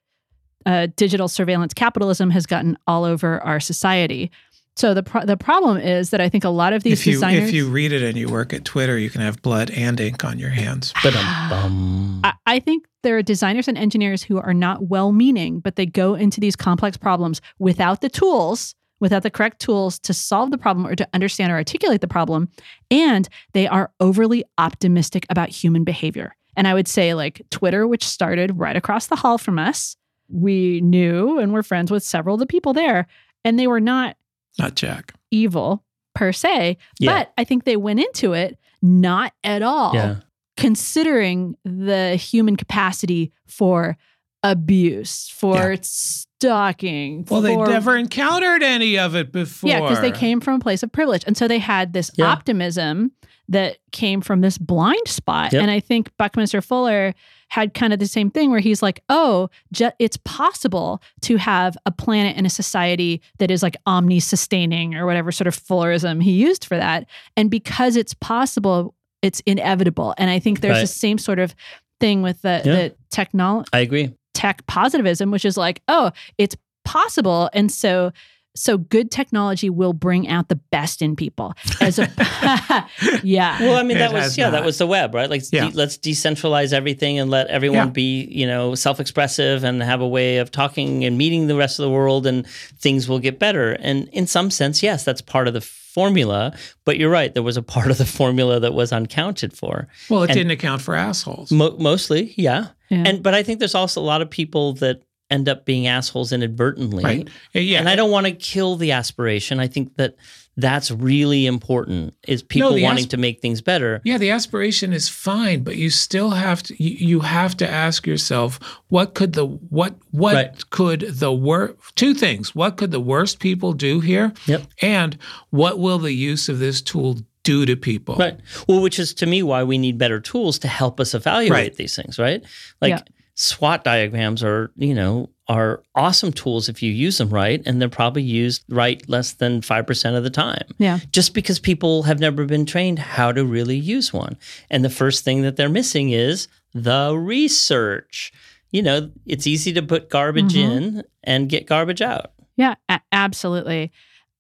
[0.66, 4.30] uh, digital surveillance capitalism has gotten all over our society
[4.74, 7.12] so the pro- the problem is that i think a lot of these If you
[7.14, 10.00] designers if you read it and you work at Twitter, you can have blood and
[10.00, 10.92] ink on your hands.
[11.02, 15.60] But um, I, I think there are designers and engineers who are not well meaning,
[15.60, 20.14] but they go into these complex problems without the tools, without the correct tools to
[20.14, 22.48] solve the problem or to understand or articulate the problem.
[22.90, 26.34] And they are overly optimistic about human behavior.
[26.56, 29.96] And I would say, like Twitter, which started right across the hall from us,
[30.32, 33.06] we knew and were friends with several of the people there,
[33.44, 34.16] and they were not
[34.58, 35.14] Not Jack.
[35.30, 37.12] evil per se, Yeah.
[37.18, 40.16] but I think they went into it not at all yeah.
[40.56, 43.96] considering the human capacity for
[44.42, 47.24] abuse, for stalking.
[47.30, 49.70] Well, they never encountered any of it before.
[49.70, 51.22] Yeah, because they came from a place of privilege.
[51.26, 52.26] And so they had this Yeah.
[52.26, 53.12] optimism
[53.48, 55.52] that came from this blind spot.
[55.52, 55.62] Yep.
[55.62, 57.14] And I think Buckminster Fuller
[57.52, 59.50] had kind of the same thing where he's like, oh,
[59.98, 65.04] it's possible to have a planet and a society that is like omni sustaining or
[65.04, 67.04] whatever sort of Fullerism he used for that.
[67.36, 70.14] And because it's possible, it's inevitable.
[70.16, 70.80] And I think there's Right.
[70.80, 71.54] the same sort of
[72.00, 72.72] thing with the, Yeah.
[72.74, 74.14] the technology I agree.
[74.32, 78.12] tech positivism, which is like, oh, it's possible, and so
[78.54, 81.54] so good technology will bring out the best in people.
[81.80, 82.06] As a
[83.22, 85.28] yeah, Well, I mean, It that was has yeah, that was the web, right?
[85.30, 85.70] Like, Yeah.
[85.70, 87.92] de- let's decentralize everything and let everyone Yeah.
[87.92, 91.84] be, you know, self-expressive and have a way of talking and meeting the rest of
[91.84, 92.46] the world, and
[92.78, 93.72] things will get better.
[93.72, 96.54] And in some sense, yes, that's part of the formula.
[96.84, 99.88] But you're right, there was a part of the formula that was uncounted for.
[100.08, 101.50] Well, it and- didn't account for assholes.
[101.50, 102.68] Mo- mostly, yeah.
[102.90, 103.04] Yeah.
[103.06, 106.32] And but I think there's also a lot of people that end up being assholes
[106.32, 107.02] inadvertently.
[107.04, 107.28] right?
[107.54, 107.78] Uh, yeah.
[107.80, 109.58] And I don't want to kill the aspiration.
[109.60, 110.14] I think that
[110.58, 114.02] that's really important is people the wanting asp- to make things better.
[114.04, 118.06] Yeah, the aspiration is fine, but you still have to you, you have to ask
[118.06, 120.70] yourself what could the what what Right.
[120.70, 122.54] could the worst two things.
[122.54, 124.34] What could the worst people do here?
[124.46, 124.64] Yep.
[124.82, 125.16] And
[125.48, 128.16] what will the use of this tool do to people?
[128.16, 128.38] Right.
[128.68, 131.74] Well, which is to me why we need better tools to help us evaluate Right.
[131.74, 132.42] these things, right?
[132.82, 133.00] Like Yeah.
[133.34, 137.88] SWOT diagrams are, you know, are awesome tools if you use them right, and they're
[137.88, 140.64] probably used right less than 5% of the time.
[140.78, 144.36] yeah, Just because people have never been trained how to really use one.
[144.70, 148.32] And the first thing that they're missing is the research.
[148.70, 150.70] You know, it's easy to put garbage Mhm.
[150.76, 152.32] in and get garbage out.
[152.56, 153.90] yeah, a- absolutely.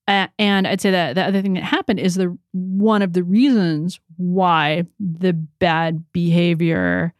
[0.06, 3.22] Uh, and I'd say that the other thing that happened is the one of the
[3.22, 7.14] reasons why the bad behavior,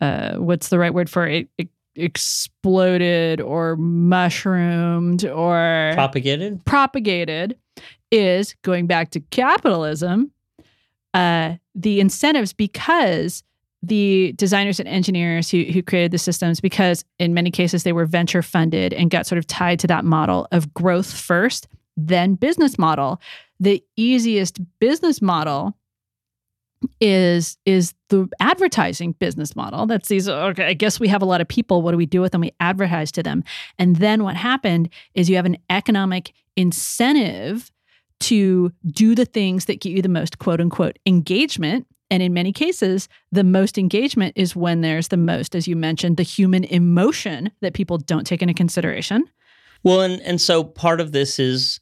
[0.00, 6.64] uh, what's the right word for it, it exploded or mushroomed or Propagated?
[6.64, 7.56] propagated
[8.10, 10.30] is going back to capitalism,
[11.14, 13.42] uh, the incentives because
[13.82, 18.04] the designers and engineers who, who created the systems, because in many cases they were
[18.04, 22.78] venture funded and got sort of tied to that model of growth first, then business
[22.78, 23.20] model.
[23.58, 25.74] The easiest business model
[27.00, 29.86] is is the advertising business model.
[29.86, 31.82] That's these okay, I guess we have a lot of people.
[31.82, 32.40] What do we do with them?
[32.40, 33.44] We advertise to them.
[33.78, 37.70] And then what happened is you have an economic incentive
[38.20, 41.86] to do the things that get you the most quote unquote engagement.
[42.12, 46.16] And in many cases, the most engagement is when there's the most, as you mentioned,
[46.16, 49.24] the human emotion that people don't take into consideration.
[49.82, 51.80] Well, and and so part of this is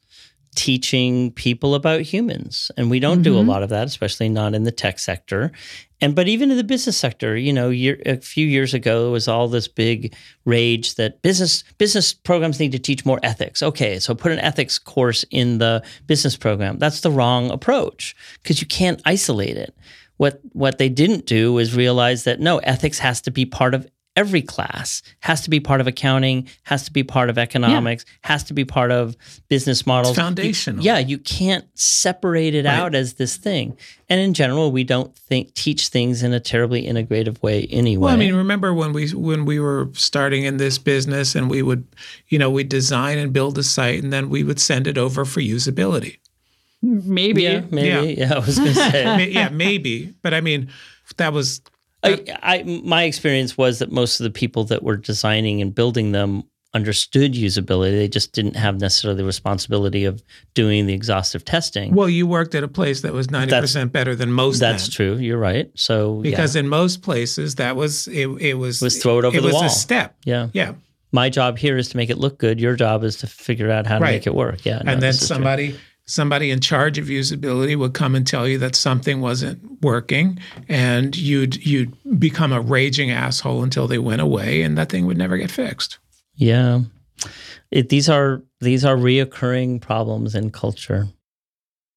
[0.59, 2.69] teaching people about humans.
[2.75, 3.47] And we don't do a Mhm.
[3.47, 5.53] lot of that, especially not in the tech sector.
[6.01, 9.11] And but even in the business sector, you know, year, a few years ago it
[9.11, 13.63] was all this big rage that business business programs need to teach more ethics.
[13.63, 16.77] Okay, so put an ethics course in the business program.
[16.77, 19.73] That's the wrong approach because you can't isolate it.
[20.17, 23.87] What what they didn't do is realize that no, ethics has to be part of
[24.15, 28.43] every class, has to be part of accounting, has to be part of economics, has
[28.43, 29.15] to be part of
[29.47, 30.17] business models.
[30.17, 30.83] You- foundational.
[30.83, 32.73] yeah, you can't separate it Right.
[32.79, 33.77] out as this thing.
[34.09, 38.05] And in general, we don't think teach things in a terribly integrative way anyway.
[38.05, 41.61] Well, I mean, remember when we when we were starting in this business, and we
[41.61, 41.85] would,
[42.27, 45.23] you know, we design and build a site, and then we would send it over
[45.25, 46.17] for usability.
[46.81, 47.43] Maybe.
[47.43, 48.13] yeah, maybe.
[48.17, 49.29] Yeah, I was going to say.
[49.33, 50.69] Yeah, maybe, but I mean,
[51.17, 51.61] that was
[52.03, 56.11] I, I, my experience was that most of the people that were designing and building
[56.13, 56.43] them
[56.73, 57.91] understood usability.
[57.97, 60.23] They just didn't have necessarily the responsibility of
[60.53, 61.95] doing the exhaustive testing.
[61.95, 62.07] well.
[62.07, 64.59] You worked at a place that was ninety percent better than most.
[64.59, 65.15] That's true.
[65.17, 65.71] You're right.
[65.75, 68.27] So because in most places that was it.
[68.39, 69.63] It was Was throw it over the was wall.
[69.65, 70.15] a step.
[70.25, 70.67] yeah, yeah.
[70.67, 70.73] Yeah,
[71.11, 72.59] My job here is to make it look good.
[72.61, 74.11] Your job is to figure out how to Right.
[74.11, 74.63] make it work.
[74.63, 75.79] Yeah, no, and then somebody true.
[76.09, 80.37] Somebody somebody in charge of usability would come and tell you that something wasn't working
[80.67, 85.17] and you'd you'd become a raging asshole until they went away and that thing would
[85.17, 85.99] never get fixed
[86.35, 86.81] Yeah,
[87.71, 91.07] it, these are these are reoccurring problems in culture.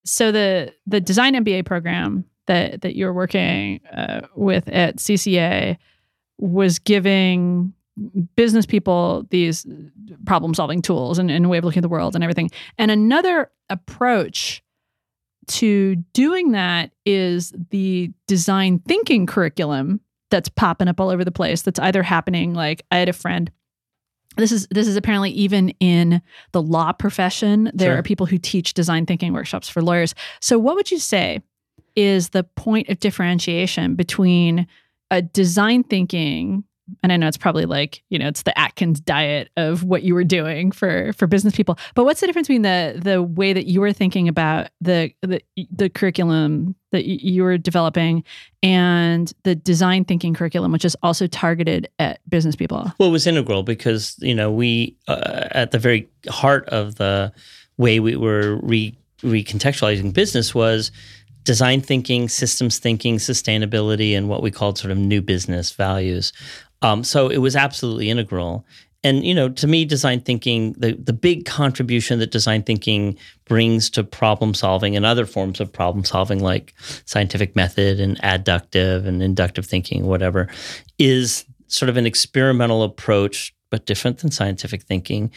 [0.04, 5.76] so the the design MBA program that that you're working uh, with at CCA
[6.38, 7.72] was giving
[8.36, 9.66] business people these
[10.26, 12.50] problem solving tools and, and way of looking at the world and everything.
[12.78, 14.62] And another approach
[15.48, 21.62] to doing that is the design thinking curriculum that's popping up all over the place.
[21.62, 23.50] That's either happening like I had a friend.
[24.36, 26.22] This is this is apparently even in
[26.52, 27.70] the law profession.
[27.74, 27.98] There Sure.
[27.98, 30.14] are people who teach design thinking workshops for lawyers.
[30.40, 31.42] So what would you say
[31.96, 34.66] is the point of differentiation between
[35.10, 36.64] a design thinking
[37.02, 40.14] and I know it's probably like, you know, it's the Atkins diet of what you
[40.14, 41.78] were doing for for business people.
[41.94, 45.40] But what's the difference between the the way that you were thinking about the the,
[45.70, 48.24] the curriculum that y- you were developing
[48.62, 52.92] and the design thinking curriculum which is also targeted at business people?
[52.98, 57.32] Well, it was integral because you know we uh, at the very heart of the
[57.76, 60.90] way we were re recontextualizing business was
[61.44, 66.32] design thinking, systems thinking, sustainability, and what we called sort of new business values.
[66.82, 68.64] Um, so it was absolutely integral.
[69.04, 73.90] And you know, to me, design thinking the the big contribution that design thinking brings
[73.90, 76.72] to problem solving and other forms of problem solving, like
[77.04, 80.48] scientific method and abductive and inductive thinking, whatever,
[80.98, 85.32] is sort of an experimental approach, but different than scientific thinking.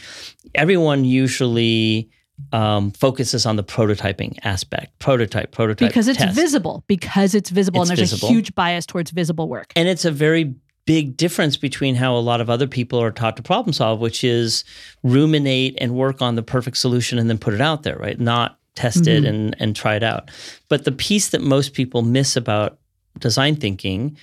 [0.54, 2.10] Everyone usually
[2.52, 6.36] um, focuses on the prototyping aspect, prototype, prototype, Because it's test.
[6.36, 8.30] visible, because it's visible It's and there's visible.
[8.30, 9.72] a huge bias towards visible work.
[9.76, 10.54] And it's a very
[10.86, 14.24] big difference between how a lot of other people are taught to problem solve, which
[14.24, 14.64] is
[15.04, 18.20] ruminate and work on the perfect solution and then put it out there, right?
[18.20, 19.30] Not test it Mhm.
[19.30, 20.30] and, and try it out.
[20.70, 22.78] But the piece that most people miss about
[23.20, 24.18] design thinking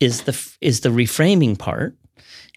[0.00, 1.94] is the is the reframing part.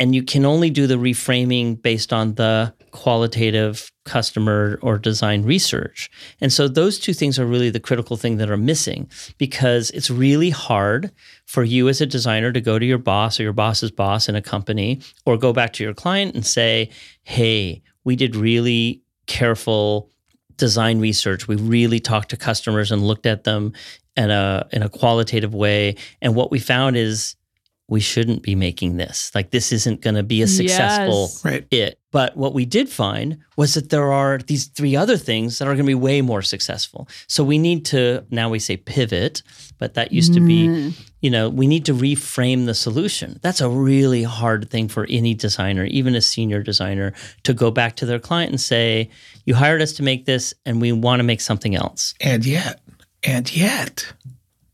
[0.02, 6.10] And you can only do the reframing based on the qualitative customer or design research.
[6.42, 10.10] And so those two things are really the critical thing that are missing because it's
[10.10, 11.12] really hard
[11.46, 14.36] for you as a designer to go to your boss or your boss's boss in
[14.36, 16.90] a company or go back to your client and say,
[17.22, 20.10] hey, we did really careful
[20.58, 21.48] design research.
[21.48, 23.74] We really talked to customers and looked at them
[24.18, 25.96] in a in a qualitative way.
[26.24, 27.36] And what we found is
[27.92, 29.32] we shouldn't be making this.
[29.36, 31.46] Like this isn't going to be a successful Yes.
[31.46, 32.00] right it.
[32.12, 35.74] But what we did find was that there are these three other things that are
[35.76, 37.08] going to be way more successful.
[37.28, 39.44] So we need to now we say pivot,
[39.78, 40.94] but that used to be, Mm.
[41.22, 43.40] you know, we need to reframe the solution.
[43.42, 47.12] That's a really hard thing for any designer, even a senior designer,
[47.44, 49.10] to go back to their client and say,
[49.46, 52.80] "You hired us to make this and we want to make something else." and yet
[53.24, 54.14] and yet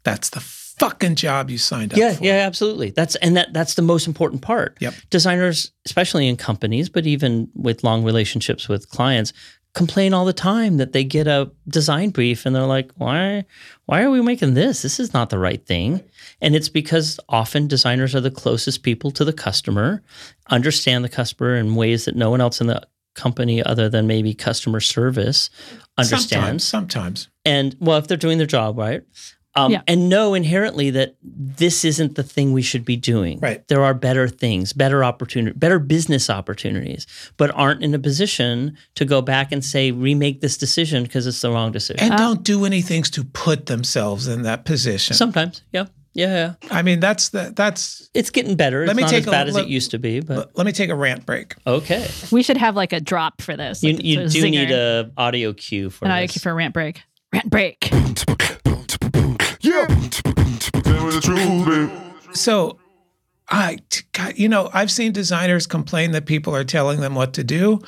[0.04, 0.40] that's the
[0.78, 2.92] fucking job you signed up Yeah, for yeah, yeah, absolutely.
[2.92, 4.78] That's and that that's the most important part.
[4.80, 4.94] Yep.
[5.10, 9.34] Designers, especially in companies, but even with long relationships with clients,
[9.74, 13.46] complain all the time that they get a design brief and they're like, "Why
[13.86, 14.82] why are we making this?
[14.82, 16.02] This is not the right thing."
[16.42, 20.04] And it's because often designers are the closest people to the customer,
[20.50, 24.34] understand the customer in ways that no one else in the company other than maybe
[24.34, 25.50] customer service
[26.00, 29.02] sometimes understands sometimes and well if they're doing their job right
[29.58, 29.82] Um, Yeah.
[29.88, 33.40] And know inherently that this isn't the thing we should be doing.
[33.40, 33.68] Right.
[33.68, 39.06] There are better things, better opportunity, better business opportunities, but aren't in a position to
[39.06, 42.04] go back and say remake this decision because it's the wrong decision.
[42.04, 45.16] And don't do any things to put themselves in that position.
[45.16, 46.70] Sometimes, yeah, yeah, yeah.
[46.72, 48.10] I mean, that's the that's.
[48.14, 48.82] It's getting better.
[48.82, 50.38] Let it's me not take as a- bad as let- it used to be, but
[50.38, 51.56] Let, let me take a rant break.
[51.68, 52.08] okay.
[52.32, 53.84] We should have like a drop for this.
[53.84, 54.52] You, like you it's do zinger.
[54.52, 56.32] need a audio cue for an audio this.
[56.34, 57.02] cue for a rant break.
[57.34, 57.90] Rant break.
[59.68, 59.86] Yeah.
[59.86, 62.36] Tell me the truth, babe.
[62.36, 62.80] So,
[63.50, 67.34] I, t- God, you know, I've seen designers complain that people are telling them what
[67.34, 67.82] to do,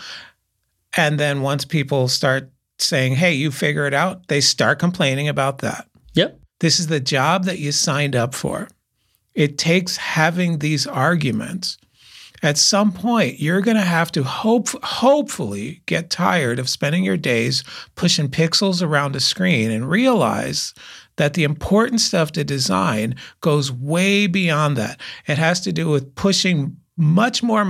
[0.97, 5.59] and then once people start saying, "Hey, you figure it out," they start complaining about
[5.59, 5.87] that.
[6.15, 6.39] Yep.
[6.59, 8.67] This is the job that you signed up for.
[9.33, 11.77] It takes having these arguments.
[12.41, 17.17] At some point, you're going to have to hope, hopefully get tired of spending your
[17.17, 17.63] days
[17.95, 20.73] pushing pixels around a screen and realize
[21.19, 24.99] that the important stuff to design goes way beyond that.
[25.27, 27.65] It has to do with pushing much more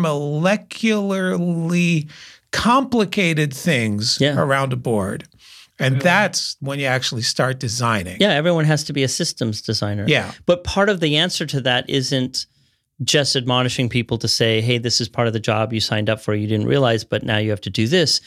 [0.90, 2.10] molecularly
[2.52, 4.40] complicated things Yeah.
[4.40, 5.26] around a board.
[5.80, 8.18] And that's when you actually start designing.
[8.20, 10.06] Yeah, everyone has to be a systems designer.
[10.08, 10.32] Yeah.
[10.46, 12.46] But part of the answer to that isn't
[13.04, 16.20] just admonishing people to say, hey, this is part of the job you signed up
[16.22, 18.20] for, you didn't realize, but now you have to do this.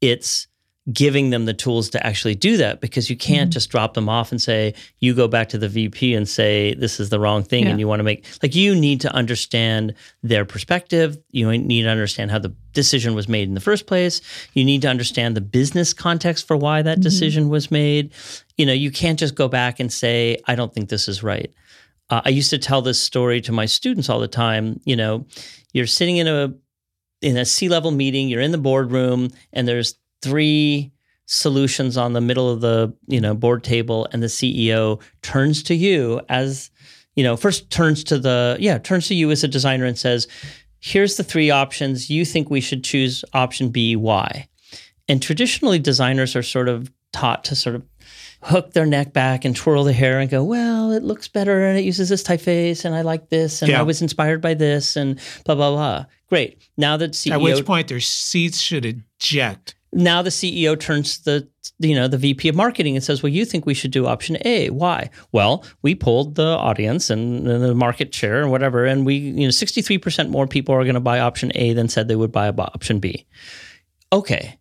[0.00, 0.46] It's
[0.92, 4.32] giving them the tools to actually do that because you can't just drop them off
[4.32, 7.64] and say, you go back to the VP and say, this is the wrong thing.
[7.64, 7.70] Yeah.
[7.70, 11.18] And you want to make, like, you need to understand their perspective.
[11.30, 14.22] You need to understand how the decision was made in the first place.
[14.54, 18.12] You need to understand the business context for why that decision was made.
[18.56, 21.52] You know, you can't just go back and say, I don't think this is right.
[22.08, 24.80] Uh, I used to tell this story to my students all the time.
[24.84, 25.26] You know,
[25.72, 26.54] you're sitting in a
[27.22, 30.92] in a C level meeting, you're in the boardroom, and there's three
[31.26, 35.74] solutions on the middle of the you know board table, and the CEO turns to
[35.74, 36.70] you as
[37.14, 40.26] you know first turns to the yeah turns to you as a designer and says,
[40.80, 42.10] "Here's the three options.
[42.10, 43.96] You think we should choose option B?
[43.96, 44.48] Why?"
[45.08, 47.82] And traditionally, designers are sort of taught to sort of
[48.42, 51.78] hook their neck back and twirl the hair and go, well, it looks better and
[51.78, 53.80] it uses this typeface and I like this and Yeah.
[53.80, 56.06] I was inspired by this and blah blah blah.
[56.28, 56.62] Great.
[56.76, 59.74] Now that CEO At which point their seats should eject.
[59.92, 63.32] Now the CEO turns to the you know the VP of marketing and says, "Well,
[63.32, 64.70] you think we should do option A?
[64.70, 69.16] Why?" Well, we polled the audience and, and the market share and whatever, and we
[69.16, 72.06] you know sixty three percent more people are going to buy option A than said
[72.08, 73.26] they would buy option B.
[74.12, 74.58] Okay.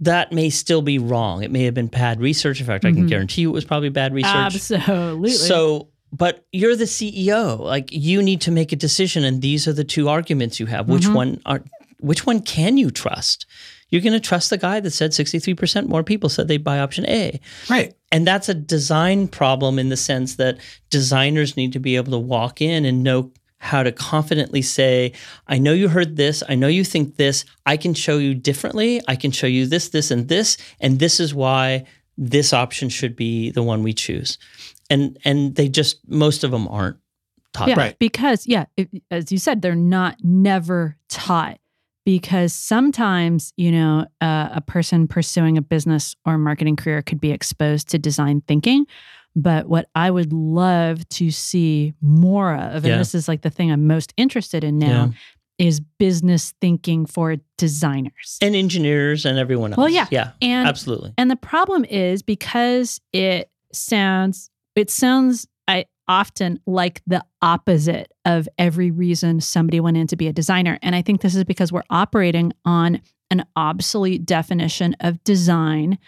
[0.00, 1.42] That may still be wrong.
[1.42, 2.60] It may have been bad research.
[2.60, 3.08] In fact, I can Mhm.
[3.08, 4.34] guarantee you it was probably bad research.
[4.34, 5.30] Absolutely.
[5.30, 7.58] So, but you're the CEO.
[7.58, 10.88] Like you need to make a decision, and these are the two arguments you have.
[10.90, 11.14] Which Mhm.
[11.14, 11.62] one are?
[12.00, 13.46] Which one can you trust?
[13.90, 17.06] You're going to trust the guy that said 63% more people said they'd buy option
[17.08, 17.40] A.
[17.70, 17.94] Right.
[18.10, 20.58] And that's a design problem in the sense that
[20.90, 25.12] designers need to be able to walk in and know how to confidently say,
[25.46, 26.42] I know you heard this.
[26.48, 27.44] I know you think this.
[27.64, 29.00] I can show you differently.
[29.08, 30.56] I can show you this, this, and this.
[30.80, 31.84] And this is why
[32.18, 34.38] this option should be the one we choose.
[34.88, 36.98] And and they just most of them aren't
[37.52, 37.76] taught yeah.
[37.76, 37.98] Right.
[37.98, 41.58] because yeah, it, as you said, they're not never taught.
[42.06, 47.32] Because sometimes you know uh, a person pursuing a business or marketing career could be
[47.32, 48.86] exposed to design thinking.
[49.34, 52.96] But what I would love to see more of, and Yeah.
[52.98, 55.12] this is like the thing I'm most interested in now,
[55.58, 58.38] is business thinking for designers.
[58.40, 59.78] And engineers and everyone else.
[59.78, 60.06] Well, yeah.
[60.10, 60.30] Yeah.
[60.40, 61.12] And Absolutely.
[61.18, 65.46] And the problem is because it sounds it sounds
[66.08, 70.78] often like the opposite of every reason somebody went in to be a designer.
[70.82, 73.00] And I think this is because we're operating on
[73.30, 75.98] an obsolete definition of design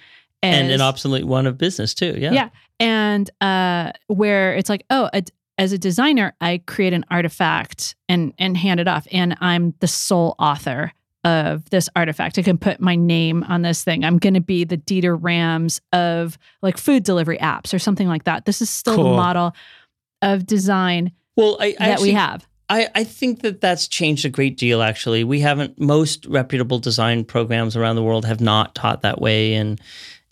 [0.42, 2.14] And an obsolete one of business too.
[2.16, 2.32] Yeah.
[2.32, 2.48] Yeah.
[2.78, 5.24] and uh where it's like, oh, a,
[5.58, 9.88] as a designer, I create an artifact and and hand it off, and I'm the
[9.88, 10.92] sole author
[11.24, 12.38] of this artifact.
[12.38, 14.04] I can put my name on this thing.
[14.04, 18.24] I'm going to be the Dieter Rams of like food delivery apps or something like
[18.24, 18.44] that.
[18.44, 19.54] This is still the model
[20.22, 22.46] of design Well, I, I that actually, we have.
[22.68, 25.24] I, I think that that's changed a great deal, actually.
[25.24, 29.78] We haven't, most reputable design programs around the world have not taught that way in,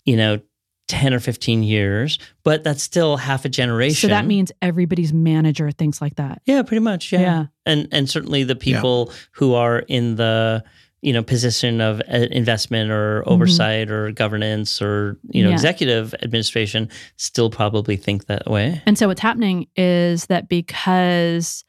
[0.05, 0.39] you know,
[0.87, 3.95] 10 or 15 years, but that's still half a generation.
[3.95, 6.41] So that means everybody's manager thinks like that.
[6.45, 7.11] Yeah, pretty much.
[7.11, 7.19] Yeah.
[7.19, 7.45] Yeah.
[7.65, 10.63] And, and certainly the people who are in the,
[11.01, 15.51] you know, position of uh, investment or oversight or governance or, you know, Mm-hmm.
[15.51, 15.53] Yeah.
[15.55, 18.81] executive administration still probably think that way.
[18.85, 21.63] And so what's happening is that because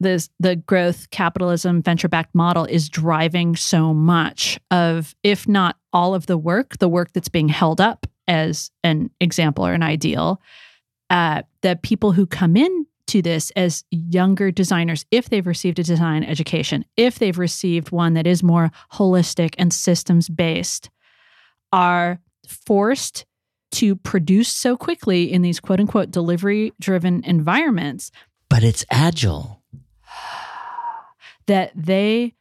[0.00, 6.14] this the growth capitalism venture backed model is driving so much of if not all
[6.14, 10.40] of the work, the work that's being held up as an example or an ideal,
[11.10, 15.82] uh, the people who come in to this as younger designers, if they've received a
[15.82, 20.90] design education, if they've received one that is more holistic and systems based,
[21.72, 23.26] are forced
[23.72, 28.10] to produce so quickly in these quote unquote delivery driven environments
[28.48, 29.62] But it's agile.
[31.46, 32.34] that they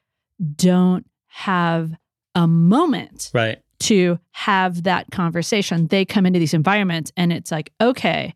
[0.55, 1.91] don't have
[2.35, 3.59] a moment Right.
[3.79, 5.87] to have that conversation.
[5.87, 8.33] They come into these environments and it's like, okay,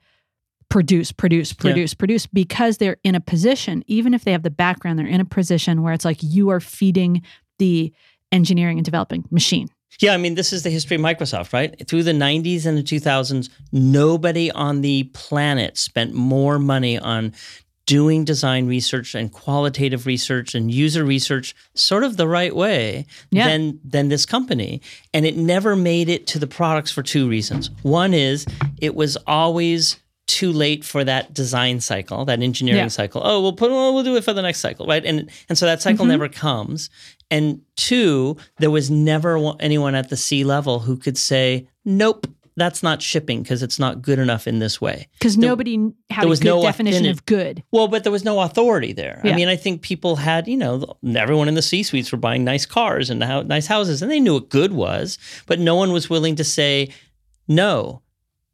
[0.71, 4.97] produce, produce, produce, produce, because they're in a position, even if they have the background,
[4.97, 7.21] they're in a position where it's like you are feeding
[7.59, 7.93] the
[8.31, 9.67] engineering and developing machine.
[9.99, 11.75] Yeah, I mean, this is the history of Microsoft, right?
[11.87, 17.33] Through the 90s and the 2000s, nobody on the planet spent more money on
[17.85, 23.47] doing design research and qualitative research and user research sort of the right way Yeah.
[23.49, 24.81] than than this company
[25.13, 28.45] and it never made it to the products for two reasons one is
[28.79, 29.97] it was always
[30.37, 32.87] too late for that design cycle that engineering Yeah.
[33.01, 35.57] cycle oh we'll put well, we'll do it for the next cycle right and and
[35.57, 36.09] so that cycle Mhm.
[36.15, 36.89] never comes
[37.29, 42.27] and two there was never anyone at the C level who could say nope
[42.57, 45.75] that's not shipping because it's not good enough in this way Because nobody
[46.09, 47.63] had there a was good no definition authentic- of good.
[47.71, 49.21] well, but there was no authority there.
[49.23, 50.73] I mean, I think people had, you know,
[51.15, 54.33] everyone in the C suites were buying nice cars and nice houses, and they knew
[54.33, 55.17] what good was,
[55.47, 56.89] but no one was willing to say,
[57.47, 58.01] no,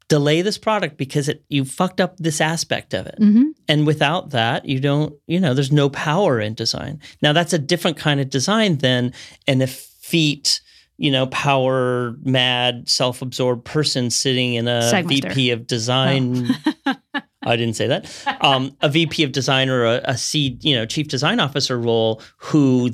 [0.08, 3.16] delay this product because it you fucked up this aspect of it.
[3.18, 7.00] hmm And without that, you don't, you know, there's no power in design.
[7.22, 9.12] Now, that's a different kind of design than
[9.46, 10.60] an effete,
[10.96, 14.82] you know, power mad, self absorbed person sitting in a.
[15.28, 16.48] VP of design.
[17.42, 18.10] I didn't say that.
[18.40, 22.20] Um, a VP of design or a, a C, you know, chief design officer role
[22.38, 22.90] who,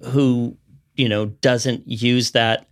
[0.00, 0.56] who,
[0.94, 2.66] you know, doesn't use that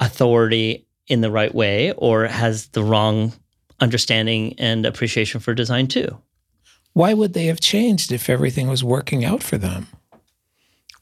[0.00, 3.34] authority in the right way or has the wrong
[3.80, 6.18] understanding and appreciation for design too.
[6.94, 9.88] Why would they have changed if everything was working out for them?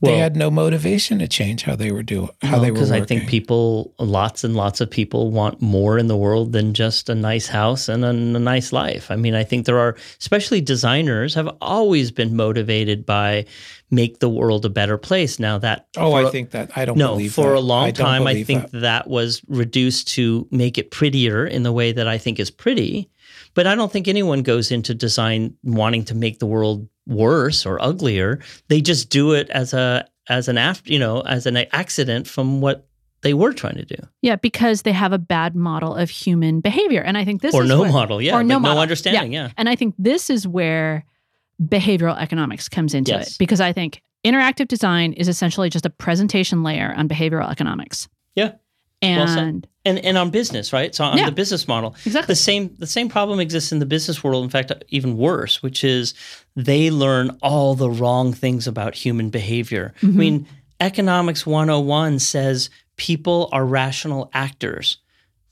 [0.00, 2.90] They had no motivation to change how they were doing how they were because.
[2.90, 7.08] I think people, lots and lots of people, want more in the world than just
[7.08, 9.10] a nice house and a, a nice life.
[9.10, 13.44] I mean, I think there are, especially designers, have always been motivated by
[13.90, 15.38] make the world a better place.
[15.38, 17.56] Now that oh, I a- think that I don't no, for that.
[17.56, 18.80] a long I time, I think that.
[18.80, 19.08] that.
[19.08, 23.10] was reduced to make it prettier in the way that I think is pretty.
[23.54, 27.80] But I don't think anyone goes into design wanting to make the world worse or
[27.82, 28.40] uglier.
[28.68, 32.60] They just do it as a as an after, you know, as an accident from
[32.60, 32.86] what
[33.22, 37.02] they were trying to do, Yeah, because they have a bad model of human behavior.
[37.02, 38.76] And I think this or is no where- model, yeah, or no like model.
[38.76, 39.50] no understanding, yeah.
[39.58, 41.04] And I think this is where
[41.62, 43.32] behavioral economics comes into Yes.
[43.32, 48.08] it because I think interactive design is essentially just a presentation layer on behavioral economics.
[48.34, 48.52] Yeah.
[49.02, 49.28] Well.
[49.28, 50.94] And and and on business, right?
[50.94, 51.24] So on Yeah.
[51.26, 52.32] the business model, exactly.
[52.32, 54.44] the same the same problem exists in the business world.
[54.44, 56.12] In fact, even worse, which is
[56.64, 59.92] they learn all the wrong things about human behavior.
[60.02, 60.14] I Mhm.
[60.14, 60.46] mean,
[60.80, 64.98] economics 101 says people are rational actors.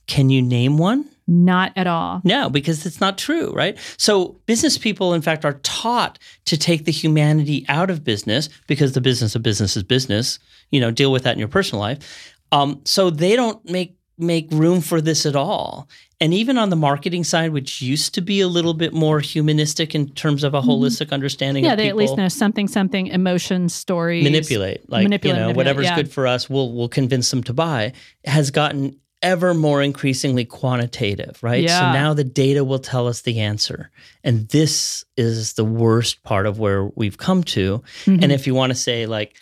[0.07, 1.05] Can you name one?
[1.27, 2.21] Not at all.
[2.23, 3.77] No, because it's not true, right?
[3.97, 8.93] So business people, in fact, are taught to take the humanity out of business because
[8.93, 10.39] the business of business is business.
[10.71, 12.33] You know, deal with that in your personal life.
[12.51, 15.87] Um, so they don't make make room for this at all.
[16.21, 19.95] And even on the marketing side, which used to be a little bit more humanistic
[19.95, 21.65] in terms of a holistic understanding Mm-hmm.
[21.65, 24.23] Yeah, of they people, at least know something, something, emotions, stories.
[24.23, 25.95] manipulate, like Manipulate, you know, manipulate, whatever's yeah.
[25.95, 27.93] good for us, we'll we'll convince them to buy.
[28.25, 31.63] Has gotten ever more increasingly quantitative, right?
[31.63, 31.79] Yeah.
[31.79, 33.89] So now the data will tell us the answer,
[34.23, 37.81] and this is the worst part of where we've come to.
[38.05, 38.23] Mhm.
[38.23, 39.35] And if you want to say like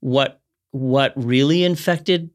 [0.00, 0.40] what
[0.72, 2.30] what really infected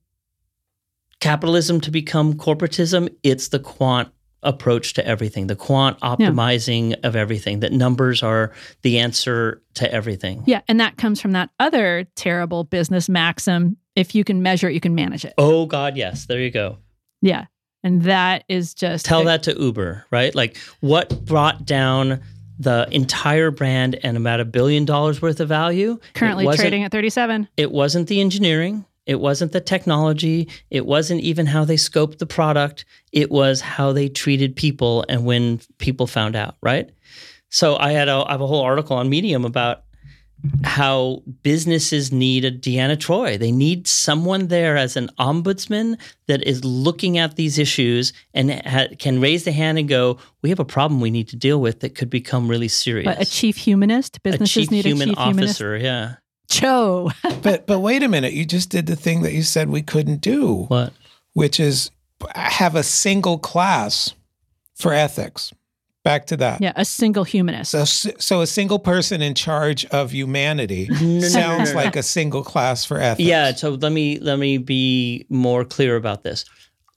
[1.21, 4.09] capitalism to become corporatism, it's the quant
[4.43, 8.51] approach to everything, the quant optimizing of everything, that numbers are
[8.81, 10.43] the answer to everything.
[10.45, 14.73] yeah, and that comes from that other terrible business maxim if you can measure it,
[14.73, 15.33] you can manage it.
[15.37, 16.25] Oh God, yes.
[16.25, 16.77] There you go.
[17.21, 17.45] Yeah.
[17.83, 20.33] And that is just Tell that to Uber, right?
[20.33, 22.21] Like what brought down
[22.59, 25.99] the entire brand and about a billion dollars worth of value?
[26.13, 27.47] currently trading at 37.
[27.57, 28.85] It wasn't the engineering.
[29.05, 30.47] It wasn't the technology.
[30.69, 32.85] It wasn't even how they scoped the product.
[33.11, 36.89] It was how they treated people and when people found out, right?
[37.49, 39.83] So I had a, I have a whole article on Medium about
[40.63, 43.37] how businesses need a Deanna Troi.
[43.37, 48.87] They need someone there as an ombudsman that is looking at these issues and ha-
[48.97, 51.81] can raise the hand and go, "We have a problem we need to deal with
[51.81, 54.17] that could become really serious." But a chief humanist.
[54.17, 55.51] A Businesses chief need human a chief humanist.
[55.61, 56.15] officer, yeah.
[56.51, 57.09] Cho.
[57.41, 60.21] but but wait a minute, you just did the thing that you said we couldn't
[60.21, 60.93] do, What?
[61.33, 61.91] which is
[62.35, 64.13] have a single class
[64.75, 65.53] for ethics.
[66.03, 66.61] Back to that.
[66.61, 67.71] Yeah, a single humanist.
[67.71, 70.87] So, so a single person in charge of humanity
[71.21, 71.85] sounds no, no.
[71.85, 73.27] like a single class for ethics.
[73.27, 76.43] Yeah, so let me let me be more clear about this.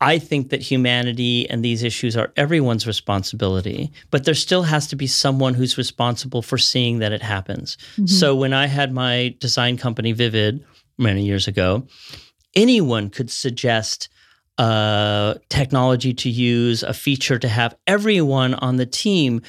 [0.01, 4.97] I think that humanity and these issues are everyone's responsibility, but there still has to
[4.97, 7.79] be someone who's responsible for seeing that it happens.
[7.97, 8.09] Mhm.
[8.09, 10.65] So when I had my design company Vivid
[10.99, 11.87] many years ago,
[12.55, 14.09] anyone could suggest
[14.59, 17.75] uh, technology to use, a feature to have.
[17.89, 19.43] Everyone on the team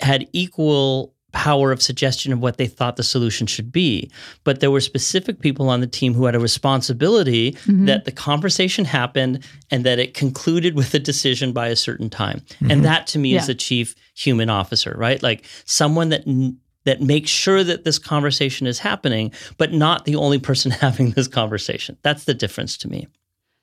[0.00, 4.10] had equal power of suggestion of what they thought the solution should be.
[4.44, 7.86] But there were specific people on the team who had a responsibility Mhm.
[7.86, 12.42] that the conversation happened and that it concluded with a decision by a certain time.
[12.68, 13.46] And that to me is Yeah.
[13.48, 15.22] the chief human officer, right?
[15.22, 20.16] Like someone that n- that makes sure that this conversation is happening, but not the
[20.16, 21.96] only person having this conversation.
[22.02, 23.06] That's the difference to me.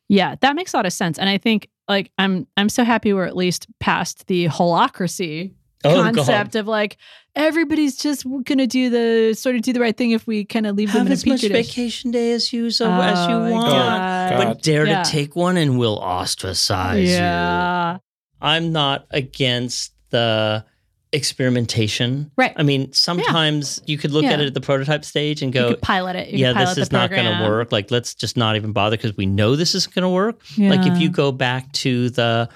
[0.08, 1.20] Yeah, that makes a lot of sense.
[1.20, 5.52] And I think like I'm I'm so happy we're at least past the holacracy
[5.86, 6.98] Oh, concept of like
[7.36, 10.76] everybody's just gonna do the sort of do the right thing if we kind of
[10.76, 11.52] leave them Have in a as much dish.
[11.52, 13.68] vacation day as you so as you Oh want.
[13.68, 14.30] Oh, God.
[14.32, 14.38] God.
[14.56, 15.04] But dare Yeah.
[15.04, 18.00] to take one and we'll ostracize you.
[18.42, 20.66] I'm not against the
[21.12, 22.32] experimentation.
[22.38, 22.54] Right.
[22.56, 25.70] I mean, sometimes you could look at it at the prototype stage and You go,
[25.70, 26.30] could pilot it.
[26.30, 27.72] You yeah, pilot this is not going to work.
[27.72, 30.42] Like, let's just not even bother because we know this isn't going to work.
[30.58, 32.50] Like, if you go back to the,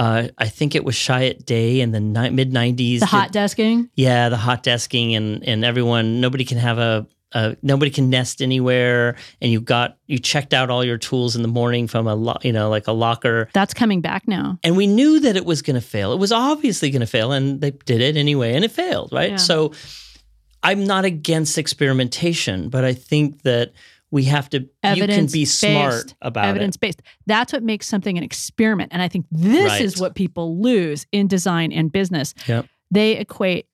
[0.00, 3.00] uh, I think it was Chiat Day in the ni- mid 90s.
[3.00, 3.90] the hot desking.
[3.94, 8.40] Yeah, the hot desking and and everyone nobody can have a, a nobody can nest
[8.40, 12.14] anywhere and you got you checked out all your tools in the morning from a
[12.14, 14.58] lo- you know like a locker That's coming back now.
[14.64, 16.12] and we knew that it was going to fail.
[16.12, 19.32] It was obviously going to fail and they did it anyway and it failed, right?
[19.32, 19.36] Yeah.
[19.36, 19.72] So
[20.62, 23.72] I'm not against experimentation, but I think that
[24.10, 26.14] we have to you can Evidence be smart based.
[26.22, 26.80] about Evidence it.
[26.80, 27.02] based.
[27.26, 28.90] That's what makes something an experiment.
[28.92, 29.82] And I think this Right.
[29.82, 32.34] is what people lose in design and business.
[32.48, 32.66] Yep.
[32.92, 33.66] They equate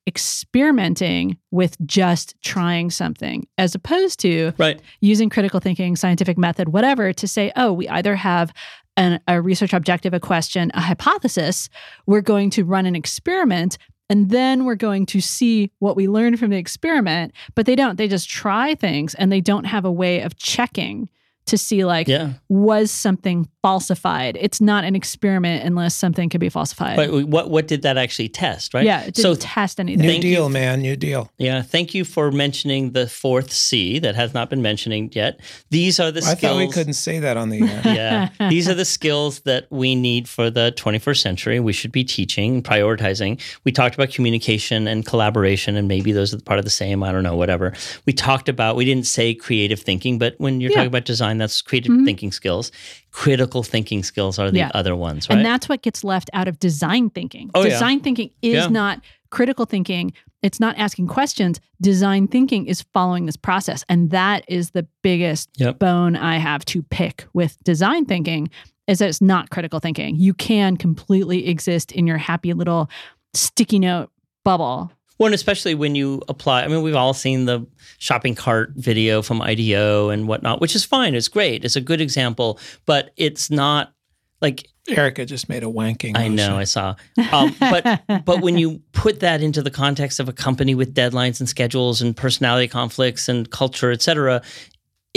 [0.51, 4.79] experimenting with just trying something as opposed to Right.
[5.01, 8.53] using critical thinking, scientific method, whatever, to say, oh, we either have
[8.95, 11.69] an, a research objective, a question, a hypothesis.
[12.05, 13.77] We're going to run an experiment.
[14.09, 17.33] And then we're going to see what we learned from the experiment.
[17.55, 17.97] But they don't.
[17.97, 21.09] They just try things and they don't have a way of checking
[21.47, 22.33] to see, like, Yeah.
[22.49, 24.37] was something falsified?
[24.39, 26.95] It's not an experiment unless something could be falsified.
[26.95, 28.85] But what what did that actually test, right?
[28.85, 30.01] Yeah, it didn't so test anything.
[30.05, 30.81] New Thank you deal, man.
[30.81, 31.31] New deal.
[31.37, 35.39] yeah, thank you for mentioning the fourth C that has not been mentioning yet.
[35.69, 37.81] These are the I skills thought we couldn't say that on the air.
[38.39, 38.49] yeah.
[38.49, 41.59] These are the skills that we need for the 21st century.
[41.59, 43.39] We should be teaching, prioritizing.
[43.63, 47.03] We talked about communication and collaboration, and maybe those are part of the same.
[47.03, 47.73] I don't know, whatever.
[48.05, 50.77] We talked about, we didn't say creative thinking, but when you're Yeah.
[50.77, 52.05] talking about design, that's creative Mhm.
[52.05, 52.71] thinking skills.
[53.11, 54.71] Critical thinking skills are the Yeah.
[54.73, 55.37] other ones, right?
[55.37, 57.49] And that's what gets left out of design thinking.
[57.55, 57.69] Oh, yeah.
[57.69, 58.67] design thinking is Yeah.
[58.67, 60.13] not critical thinking.
[60.43, 61.59] It's not asking questions.
[61.81, 63.83] Design thinking is following this process.
[63.89, 65.79] And that is the biggest Yep.
[65.79, 68.49] bone I have to pick with design thinking
[68.87, 70.15] is that it's not critical thinking.
[70.15, 72.89] You can completely exist in your happy little
[73.33, 74.09] sticky note
[74.45, 74.91] bubble.
[75.17, 77.65] Well, and especially when you apply, I mean, we've all seen the
[77.97, 81.15] shopping cart video from IDEO and whatnot, which is fine.
[81.15, 81.65] It's great.
[81.65, 83.93] It's a good example, but it's not
[84.41, 86.15] like Erika just made a wanking.
[86.15, 86.95] I know, I saw.
[87.31, 91.39] Um, but but when you put that into the context of a company with deadlines
[91.39, 94.41] and schedules and personality conflicts and culture, et cetera,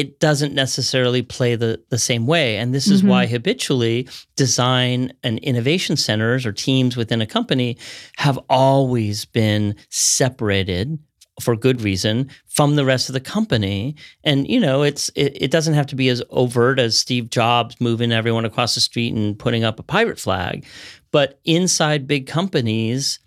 [0.01, 2.57] it doesn't necessarily play the, the same way.
[2.57, 3.09] And this is Mhm.
[3.09, 7.77] why habitually design and innovation centers or teams within a company
[8.17, 10.99] have always been separated
[11.41, 13.95] for good reason from the rest of the company
[14.25, 17.81] and you know it's it, it doesn't have to be as overt as steve jobs
[17.81, 20.67] moving everyone across the street and putting up a pirate flag
[21.13, 23.21] but inside big companies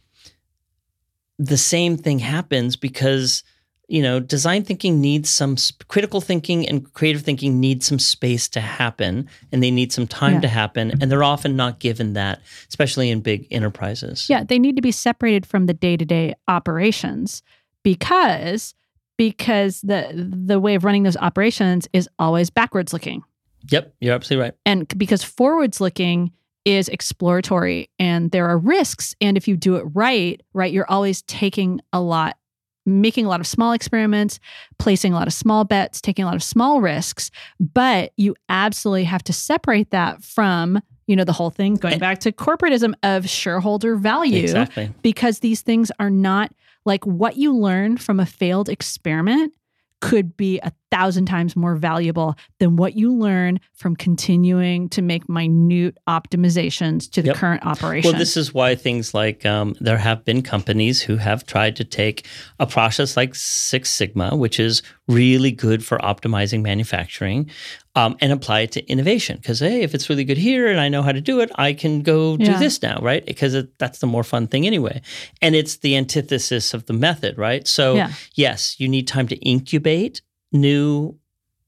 [1.40, 3.44] the same thing happens because
[3.88, 8.48] you know design thinking needs some sp- critical thinking and creative thinking needs some space
[8.50, 10.40] to happen and they need some time Yeah.
[10.42, 14.76] to happen and they're often not given that especially in big enterprises Yeah, they need
[14.78, 17.44] to be separated from the day-to-day operations
[17.84, 18.74] because
[19.18, 20.08] because the
[20.48, 23.24] the way of running those operations is always backwards looking.
[23.70, 26.32] yep you're absolutely right And because forwards looking
[26.66, 31.22] is exploratory and there are risks and if you do it right, right, you're always
[31.24, 32.38] taking a lot
[32.86, 34.40] making a lot of small experiments,
[34.78, 39.06] placing a lot of small bets, taking a lot of small risks, but you absolutely
[39.06, 41.98] have to separate that from, you know, the whole thing going eh.
[41.98, 44.92] back to corporatism of shareholder value exactly.
[45.02, 46.52] because these things are not
[46.86, 49.54] like what you learn from a failed experiment
[50.02, 55.28] could be a thousand times more valuable than what you learn from continuing to make
[55.28, 57.36] minute optimizations to the Yep.
[57.38, 58.10] current operation.
[58.12, 61.84] Well, this is why things like um, there have been companies who have tried to
[61.84, 62.28] take
[62.60, 67.50] a process like Six Sigma, which is really good for optimizing manufacturing,
[67.96, 69.38] um, and apply it to innovation.
[69.38, 71.74] Because hey, if it's really good here and I know how to do it, I
[71.74, 72.60] can go do Yeah.
[72.60, 73.26] this now, right?
[73.26, 75.02] Because it, that's the more fun thing anyway,
[75.42, 77.68] and it's the antithesis of the method, right?
[77.68, 78.12] So Yeah.
[78.36, 80.22] yes, you need time to incubate
[80.54, 81.16] new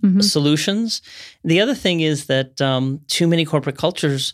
[0.04, 0.24] Mhm.
[0.24, 1.02] solutions.
[1.44, 4.34] The other thing is that um, too many corporate cultures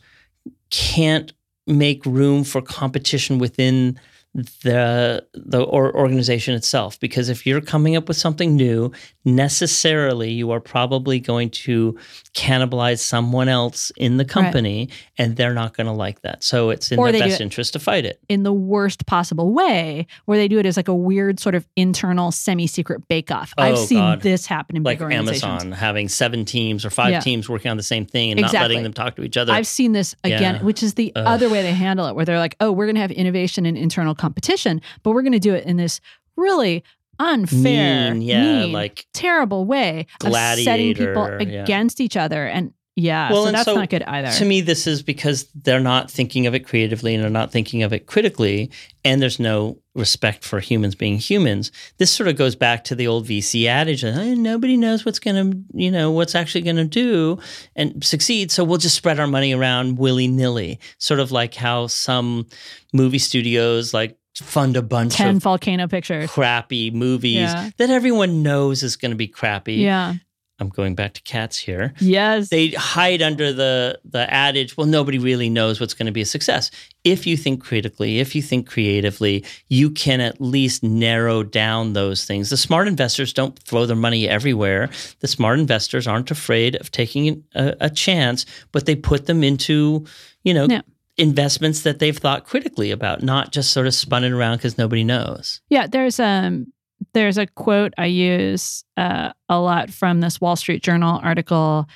[0.69, 1.33] can't
[1.67, 3.99] make room for competition within
[4.33, 8.89] the the or organization itself because if you're coming up with something new
[9.25, 11.97] necessarily you are probably going to
[12.33, 16.91] cannibalize someone else in the company and they're not going to like that so it's
[16.93, 20.47] in Or their best interest to fight it in the worst possible way, where they
[20.47, 23.53] do it as like a weird sort of internal semi-secret bake-off.
[23.57, 24.21] I've Oh, seen God.
[24.21, 25.43] this happen in like big organizations.
[25.43, 27.19] Amazon having seven teams or five Yeah.
[27.19, 28.69] teams working on the same thing and not Exactly.
[28.69, 30.61] letting them talk to each other I've seen this again, Yeah.
[30.63, 31.23] which is the Ugh.
[31.25, 33.77] other way they handle it, where they're like, "Oh, we're going to have innovation and
[33.77, 35.99] internal competition, but we're going to do it in this
[36.37, 36.83] really
[37.19, 40.31] unfair, mean yeah mean, like terrible way of
[40.63, 41.63] setting people yeah.
[41.63, 44.31] against each other." And yeah, Well, so that's so not good either.
[44.37, 47.83] To me, this is because they're not thinking of it creatively and they're not thinking
[47.83, 48.69] of it critically,
[49.05, 51.71] and there's no respect for humans being humans.
[51.97, 55.19] This sort of goes back to the old VC adage that "Eh, nobody knows what's
[55.19, 57.39] going to, you know, what's actually going to do
[57.75, 58.51] and succeed.
[58.51, 62.45] So we'll just spread our money around willy nilly, sort of like how some
[62.93, 66.29] movie studios like fund a bunch Ten of volcano pictures.
[66.31, 67.69] crappy movies Yeah.
[67.77, 69.75] that everyone knows is going to be crappy.
[69.75, 70.15] Yeah.
[70.61, 71.93] I'm going back to cats here.
[71.99, 72.49] Yes.
[72.49, 76.25] they hide under the the adage well nobody really knows what's going to be a
[76.25, 76.71] success.
[77.03, 82.25] If you think critically if you think creatively you can at least narrow down those
[82.25, 82.49] things.
[82.51, 84.89] The smart investors don't throw their money everywhere.
[85.19, 90.05] The smart investors aren't afraid of taking a, a chance but they put them into
[90.43, 90.81] you know Yeah.
[91.17, 95.03] investments that they've thought critically about not just sort of spun it around because nobody
[95.03, 95.61] knows.
[95.69, 96.71] Yeah, there's um
[97.13, 101.87] there's a quote I use uh, a lot from this Wall Street Journal article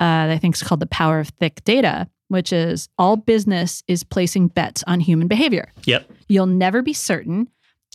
[0.00, 3.82] uh, that I think is called "The Power of Thick Data," which is all business
[3.88, 5.72] is placing bets on human behavior.
[5.84, 7.48] yep You'll never be certain.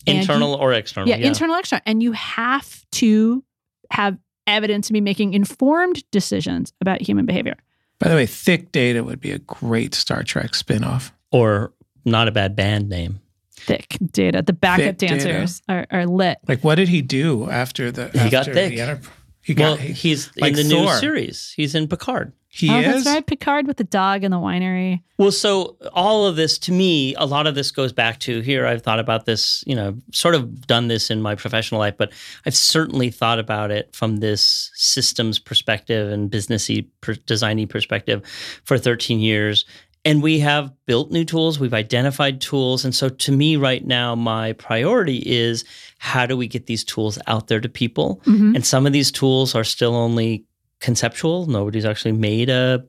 [0.08, 3.44] and you- internal or external yeah, internal, external, and you have to
[3.92, 4.18] have
[4.48, 7.56] evidence to be making informed decisions about human behavior.
[8.00, 11.12] By the way, Thick Data would be a great Star Trek spinoff.
[11.32, 11.74] or
[12.06, 13.20] not a bad band name
[13.60, 14.42] Thick data.
[14.42, 16.40] The backup Thick dancers are, are lit.
[16.48, 18.10] Like, what did he do after the?
[18.10, 18.72] He got thick.
[18.72, 19.02] The enter-
[19.42, 19.64] he got.
[19.64, 21.54] well, he he's like in the new series.
[21.56, 22.34] He's in Picard.
[22.50, 23.04] he oh, is.
[23.04, 23.26] that's right.
[23.26, 25.02] Picard with the dog and the winery.
[25.18, 28.68] Well, so all of this to me, a lot of this goes back to here.
[28.68, 32.12] I've thought about this, you know, sort of done this in my professional life, but
[32.46, 38.22] I've certainly thought about it from this systems perspective and businessy, per, designy perspective
[38.66, 39.66] for 13 years.
[40.10, 42.84] And we have built new tools, we've identified tools.
[42.84, 45.64] And so to me, right now, my priority is
[46.00, 48.20] how do we get these tools out there to people?
[48.26, 48.56] Mhm.
[48.56, 50.46] And some of these tools are still only
[50.80, 51.46] conceptual.
[51.46, 52.84] Nobody's actually made a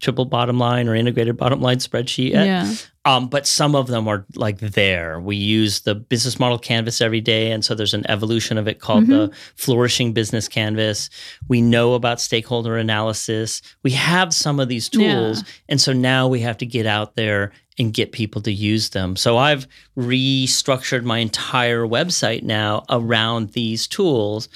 [0.00, 2.46] triple bottom line or integrated bottom line spreadsheet yet.
[2.46, 2.74] Yeah.
[3.04, 5.18] Um, but some of them are like there.
[5.18, 7.50] We use the business model canvas every day.
[7.50, 11.10] And so there's an evolution of it called the flourishing business canvas.
[11.48, 13.60] We know about stakeholder analysis.
[13.82, 15.38] We have some of these tools.
[15.38, 15.48] Yeah.
[15.70, 19.16] And so now we have to get out there and get people to use them.
[19.16, 19.66] So I've
[19.98, 24.48] restructured my entire website now around these tools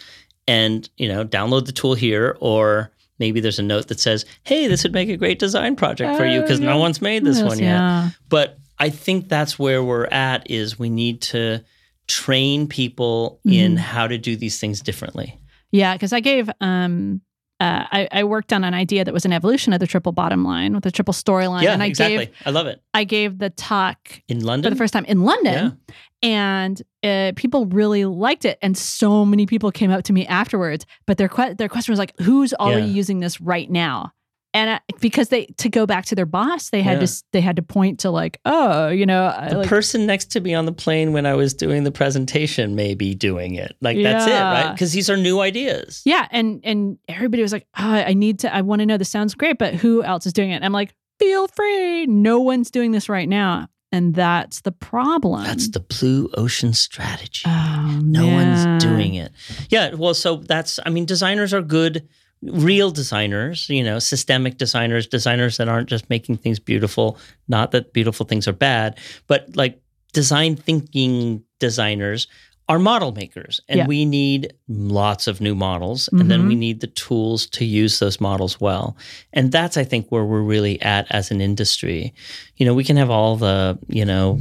[0.47, 4.67] and, you know, download the tool here or maybe there's a note that says, "Hey,
[4.69, 7.47] this would make a great design project for you because no one's made this Yes,
[7.49, 8.11] one yet." Yeah.
[8.29, 11.65] But I think that's where we're at is we need to
[12.07, 13.59] train people Mm-hmm.
[13.59, 15.39] in how to do these things differently.
[15.73, 17.21] Yeah, because I gave um
[17.59, 20.45] uh, I, I worked on an idea that was an evolution of the triple bottom
[20.45, 22.27] line with the triple storyline, yeah, and I exactly.
[22.27, 22.83] gave I love it.
[22.93, 25.79] I gave the talk In London for the first time in London,
[26.23, 30.85] and uh, people really liked it, and so many people came up to me afterwards.
[31.07, 32.93] But their que- their question was like, "Who's already Yeah.
[32.95, 34.13] using this right now?"
[34.57, 37.07] And I, because they to go back to their boss, they had Yeah.
[37.07, 40.41] to they had to point to like, "Oh, you know, the like, person next to
[40.41, 43.77] me on the plane when I was doing the presentation may be doing it.
[43.83, 44.73] Like that's it, right?
[44.73, 46.01] Because these are new ideas.
[46.07, 48.97] Yeah, and and everybody was like, oh, I need to, I want to know.
[48.97, 50.57] This sounds great, but who else is doing it?
[50.57, 52.07] And I'm like, feel free.
[52.07, 55.45] No one's doing this right now, and that's the problem.
[55.45, 57.43] That's the blue ocean strategy.
[57.47, 58.69] oh, no man.
[58.69, 59.33] one's doing it.
[59.69, 62.09] Yeah, well, so that's I mean, designers are good,
[62.43, 67.19] real designers, you know, systemic designers, designers that aren't just making things beautiful.
[67.49, 69.81] Not that beautiful things are bad, but like
[70.13, 72.29] design thinking designers
[72.69, 73.87] are model makers and Yeah.
[73.87, 76.61] we need lots of new models and then we mm-hmm.
[76.61, 78.97] need the tools to use those models well
[79.33, 82.13] and that's i think where we're really at as an industry
[82.57, 84.41] you know we can have all the you know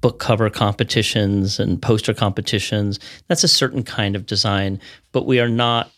[0.00, 5.48] book cover competitions and poster competitions that's a certain kind of design but we are
[5.48, 5.90] not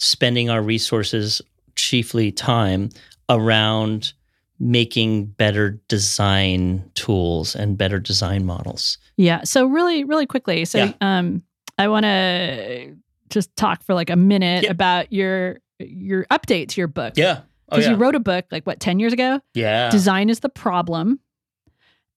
[0.00, 1.42] spending our resources
[1.76, 2.88] chiefly time
[3.28, 4.12] around
[4.58, 9.42] making better design tools and better design models Yeah.
[9.44, 10.64] So really, really quickly.
[10.64, 10.92] So Yeah.
[11.00, 11.42] um
[11.78, 12.88] I wanna
[13.30, 17.14] just talk for like a minute about your your update to your book.
[17.16, 17.44] yeah oh
[17.76, 19.40] Because yeah you wrote a book like what, 10 years ago?
[19.54, 21.20] yeah Design is the problem.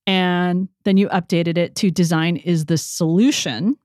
[0.06, 3.76] And then you updated it to design is the solution.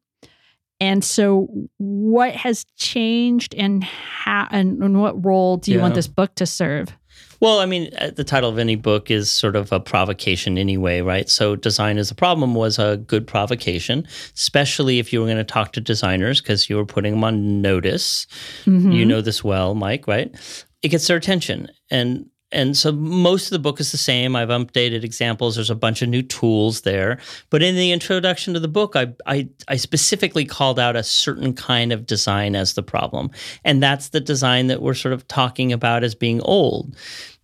[0.80, 6.08] And so what has changed and how and, and what role do you want this
[6.08, 6.96] book to serve?
[7.42, 11.00] Well, I mean, uh, the title of any book is sort of a provocation anyway,
[11.02, 11.30] right?
[11.30, 14.06] So, Design is a Problem was a good provocation,
[14.36, 17.62] especially if you were going to talk to designers because you were putting them on
[17.62, 18.28] notice.
[18.66, 18.94] Mhm.
[18.94, 20.34] You know this well, Mike, right?
[20.82, 21.70] It gets their attention.
[21.90, 24.36] And and so most of the book is the same.
[24.36, 25.56] I've updated examples.
[25.56, 27.20] There's a bunch of new tools there.
[27.50, 31.54] But in the introduction to the book, I, I, I specifically called out a certain
[31.54, 33.30] kind of design as the problem.
[33.64, 36.96] And that's the design that we're sort of talking about as being old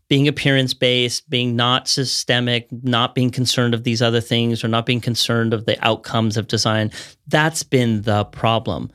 [0.08, 4.86] being appearance based, being not systemic, not being concerned of these other things, or not
[4.86, 6.92] being concerned of the outcomes of design.
[7.28, 8.92] That's been the problem.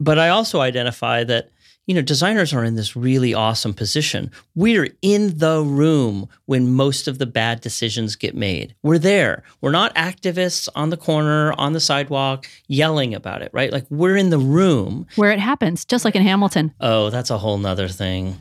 [0.00, 1.50] But I also identify that
[1.90, 4.30] you know designers are in this really awesome position.
[4.54, 8.76] We're in the room when most of the bad decisions get made.
[8.84, 9.42] We're there.
[9.60, 13.72] We're not activists on the corner, on the sidewalk, yelling about it, right?
[13.72, 15.08] Like we're in the room.
[15.16, 16.72] Where it happens, just like in Hamilton.
[16.78, 18.36] Oh, that's a whole nother thing.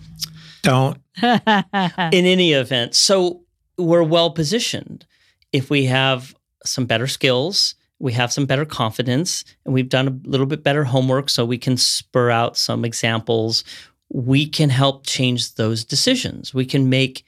[0.61, 0.99] Don't.
[1.23, 1.33] in
[2.11, 3.41] any event, so
[3.79, 5.07] we're well positioned.
[5.51, 10.29] If we have some better skills, we have some better confidence, and we've done a
[10.29, 13.63] little bit better homework so we can spur out some examples,
[14.09, 16.53] we can help change those decisions.
[16.53, 17.23] We can make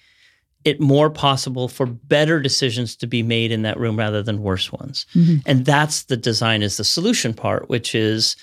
[0.64, 4.72] it more possible for better decisions to be made in that room rather than worse
[4.72, 5.06] ones.
[5.16, 5.42] Mhm.
[5.46, 8.36] And that's the design is the solution part, which is,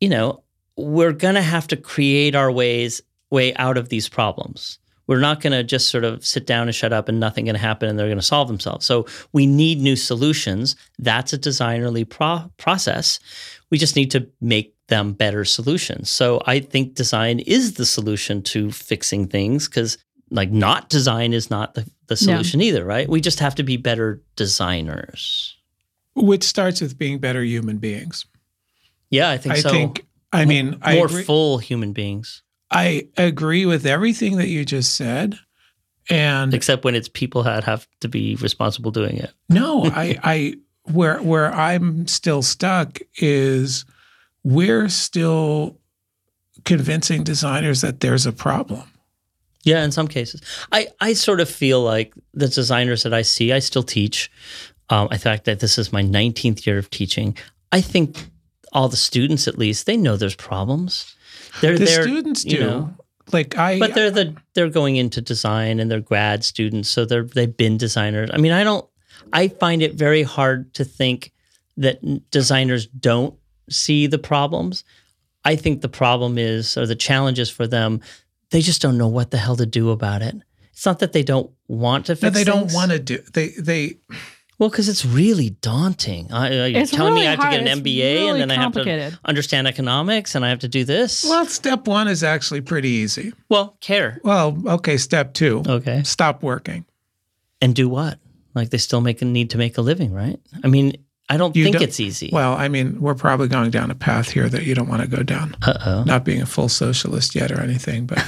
[0.00, 0.42] you know,
[0.76, 4.78] we're going to have to create our ways way out of these problems.
[5.06, 7.54] We're not going to just sort of sit down and shut up and nothing going
[7.56, 8.86] to happen and they're going to solve themselves.
[8.86, 10.76] So we need new solutions.
[10.98, 13.20] That's a designerly pro- process.
[13.70, 16.10] We just need to make them better solutions.
[16.10, 19.98] So I think design is the solution to fixing things because
[20.30, 22.16] like not design is not the, the No.
[22.16, 23.08] solution either, right?
[23.08, 25.56] We just have to be better designers.
[26.16, 28.24] Which starts with being better human beings.
[29.10, 29.70] Yeah, I think I so.
[29.70, 30.06] think.
[30.32, 34.96] I mean, I more agree, full human beings, I agree with everything that you just
[34.96, 35.38] said,
[36.10, 39.32] and except when it's people that have to be responsible doing it.
[39.48, 40.54] No, I, I,
[40.84, 43.84] where where I'm still stuck is
[44.42, 45.78] we're still
[46.64, 48.84] convincing designers that there's a problem.
[49.64, 50.42] Yeah, in some cases,
[50.72, 54.30] I I sort of feel like the designers that I see, I still teach.
[54.90, 57.34] Um, I fact that this is my 19th year of teaching.
[57.72, 58.28] I think
[58.74, 61.16] all the students, at least, they know there's problems.
[61.60, 62.60] They're The they're, students do.
[62.60, 62.94] know,
[63.32, 67.24] like I, but they're the they're going into design and they're grad students, so they're
[67.24, 68.30] they've been designers.
[68.32, 68.86] I mean, I don't.
[69.32, 71.32] I find it very hard to think
[71.76, 73.34] that designers don't
[73.70, 74.84] see the problems.
[75.44, 78.00] I think the problem is, or the challenges for them,
[78.50, 80.34] they just don't know what the hell to do about it.
[80.72, 82.22] It's not that they don't want to fix.
[82.22, 83.18] no, they don't want to do.
[83.32, 83.98] They they
[84.58, 86.32] Well, because it's really daunting.
[86.32, 87.78] I, I- you're It's telling me really I have to get an hard.
[87.78, 89.18] It's MBA really and then I have to complicated.
[89.24, 91.24] understand economics and I have to do this.
[91.24, 93.32] well, step one is actually pretty easy.
[93.48, 94.20] well care.
[94.22, 96.02] Well, okay, step two, Okay.
[96.04, 96.84] stop working.
[97.60, 98.18] and do what?
[98.54, 100.38] Like they still make a need to make a living, right?
[100.62, 100.92] I mean,
[101.28, 102.28] I don't You think don't- it's easy.
[102.32, 105.08] Well, I mean, we're probably going down a path here that you don't want to
[105.08, 105.56] go down.
[105.62, 106.04] uh oh.
[106.04, 108.22] Not being a full socialist yet or anything, but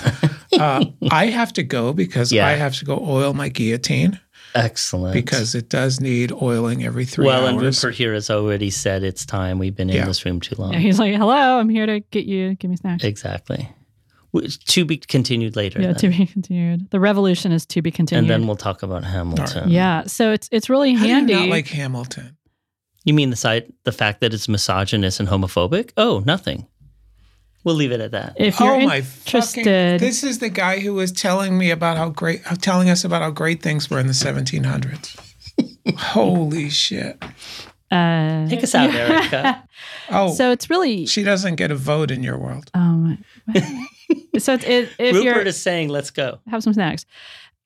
[0.58, 2.48] uh, I have to go because Yeah.
[2.48, 4.18] I have to go oil my guillotine
[4.56, 5.14] Excellent.
[5.14, 7.60] because it does need oiling every three well, and.
[7.60, 9.58] Rupert here has already said it's time.
[9.58, 10.06] We've been in Yeah.
[10.06, 10.72] this room too long.
[10.72, 12.54] Yeah, he's like, "Hello, I'm here to get you.
[12.56, 13.68] Give me snacks." exactly.
[14.66, 15.80] To be continued later.
[15.80, 15.96] Yeah, then.
[15.96, 16.90] to be continued.
[16.90, 18.24] The revolution is to be continued.
[18.24, 19.70] and then we'll talk about Hamilton.
[19.70, 21.34] yeah, so it's it's really How do you handy.
[21.34, 22.36] not like Hamilton?
[23.04, 25.92] You mean the side, the fact that it's misogynist and homophobic?
[25.96, 26.66] Oh, nothing.
[27.66, 28.34] We'll leave it at that.
[28.36, 29.98] if you're oh my interested, fucking!
[29.98, 33.30] This is the guy who was telling me about how great, telling us about how
[33.30, 35.34] great things were in the 1700s.
[35.98, 37.20] Holy shit!
[37.90, 39.64] uh, Take us out, Erika.
[40.08, 42.70] Oh, so it's really she doesn't get a vote in your world.
[42.74, 43.24] um.
[44.38, 46.38] so it's, it, if you're Rupert is saying, let's go.
[46.46, 47.04] have some snacks.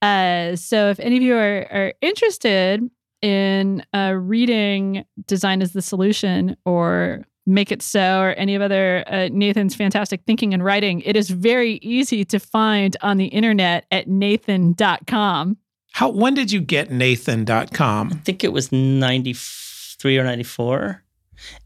[0.01, 2.91] Uh, so if any of you are, are interested,
[3.23, 9.05] in uh, reading Design is the Solution or Make It So or any of other
[9.07, 13.87] uh, Nathan's fantastic thinking and writing, it is very easy to find on the internet
[13.91, 15.57] at nathan.com.
[15.93, 18.11] How when did you get nathan.com?
[18.13, 21.03] I think it was 93 or 94.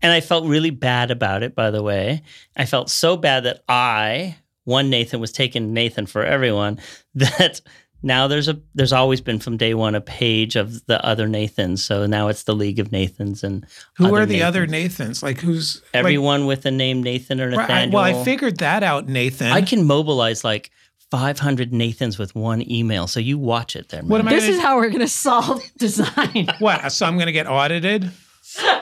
[0.03, 2.23] And I felt really bad about it, by the way.
[2.57, 6.79] I felt so bad that I, one Nathan, was taking Nathan for everyone,
[7.15, 7.61] that
[8.05, 11.83] now there's a there's always been from day one a page of the other Nathans.
[11.85, 13.67] So now it's the League of Nathans and
[13.97, 15.23] Who other are the other Nathans.
[15.23, 15.23] Nathans?
[15.23, 17.95] Like who's like- everyone with the name Nathan or Right, I- Nathaniel.
[18.01, 19.49] well, I figured that out, Nathan.
[19.51, 20.71] I can mobilize like
[21.11, 23.07] 500 Nathans with one email.
[23.07, 24.03] So you watch it there.
[24.03, 26.49] What am I This gonna- is how we're going to solve design.
[26.59, 26.91] what?
[26.93, 28.11] So I'm going to get audited?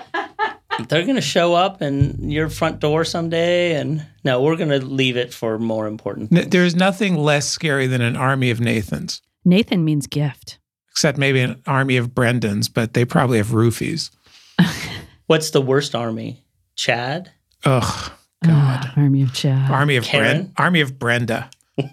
[0.89, 3.74] They're going to show up in your front door someday.
[3.74, 6.32] And no, we're going to leave it for more important.
[6.36, 10.59] N- There's nothing less scary than an army of Nathans, Nathan means gift.
[10.90, 14.11] except maybe an army of Brendans, but they probably have roofies.
[15.27, 16.43] What's the worst army?
[16.74, 17.31] Chad?
[17.65, 18.12] Ugh,
[18.44, 18.51] God.
[18.86, 19.70] Ah, army of Chad.
[19.70, 20.36] Army of Karen?
[20.36, 20.53] Brenda.
[20.59, 21.51] Army of Brenda.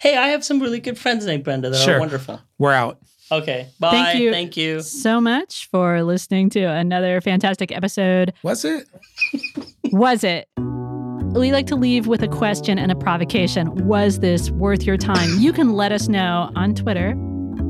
[0.00, 1.96] Hey, I have some really good friends named Brenda that Sure.
[1.96, 2.40] are wonderful.
[2.58, 2.98] We're out.
[3.32, 3.68] Okay.
[3.78, 3.90] Bye.
[3.90, 4.32] Thank you.
[4.32, 4.80] Thank you.
[4.80, 8.32] so much for listening to another fantastic episode.
[8.42, 8.88] Was it?
[9.92, 10.48] Was it?
[10.58, 13.86] We like to leave with a question and a provocation.
[13.86, 15.38] Was this worth your time?
[15.38, 17.10] You can let us know on Twitter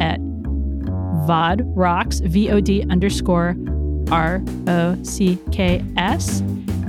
[0.00, 0.18] at
[1.26, 3.54] VOD Rocks, V O D underscore
[4.10, 6.40] R O C K S.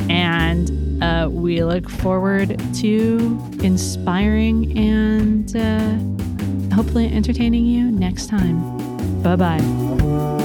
[0.10, 6.31] And uh, we look forward to inspiring and uh,
[6.72, 8.60] hopefully entertaining you next time.
[9.22, 10.41] Bye bye.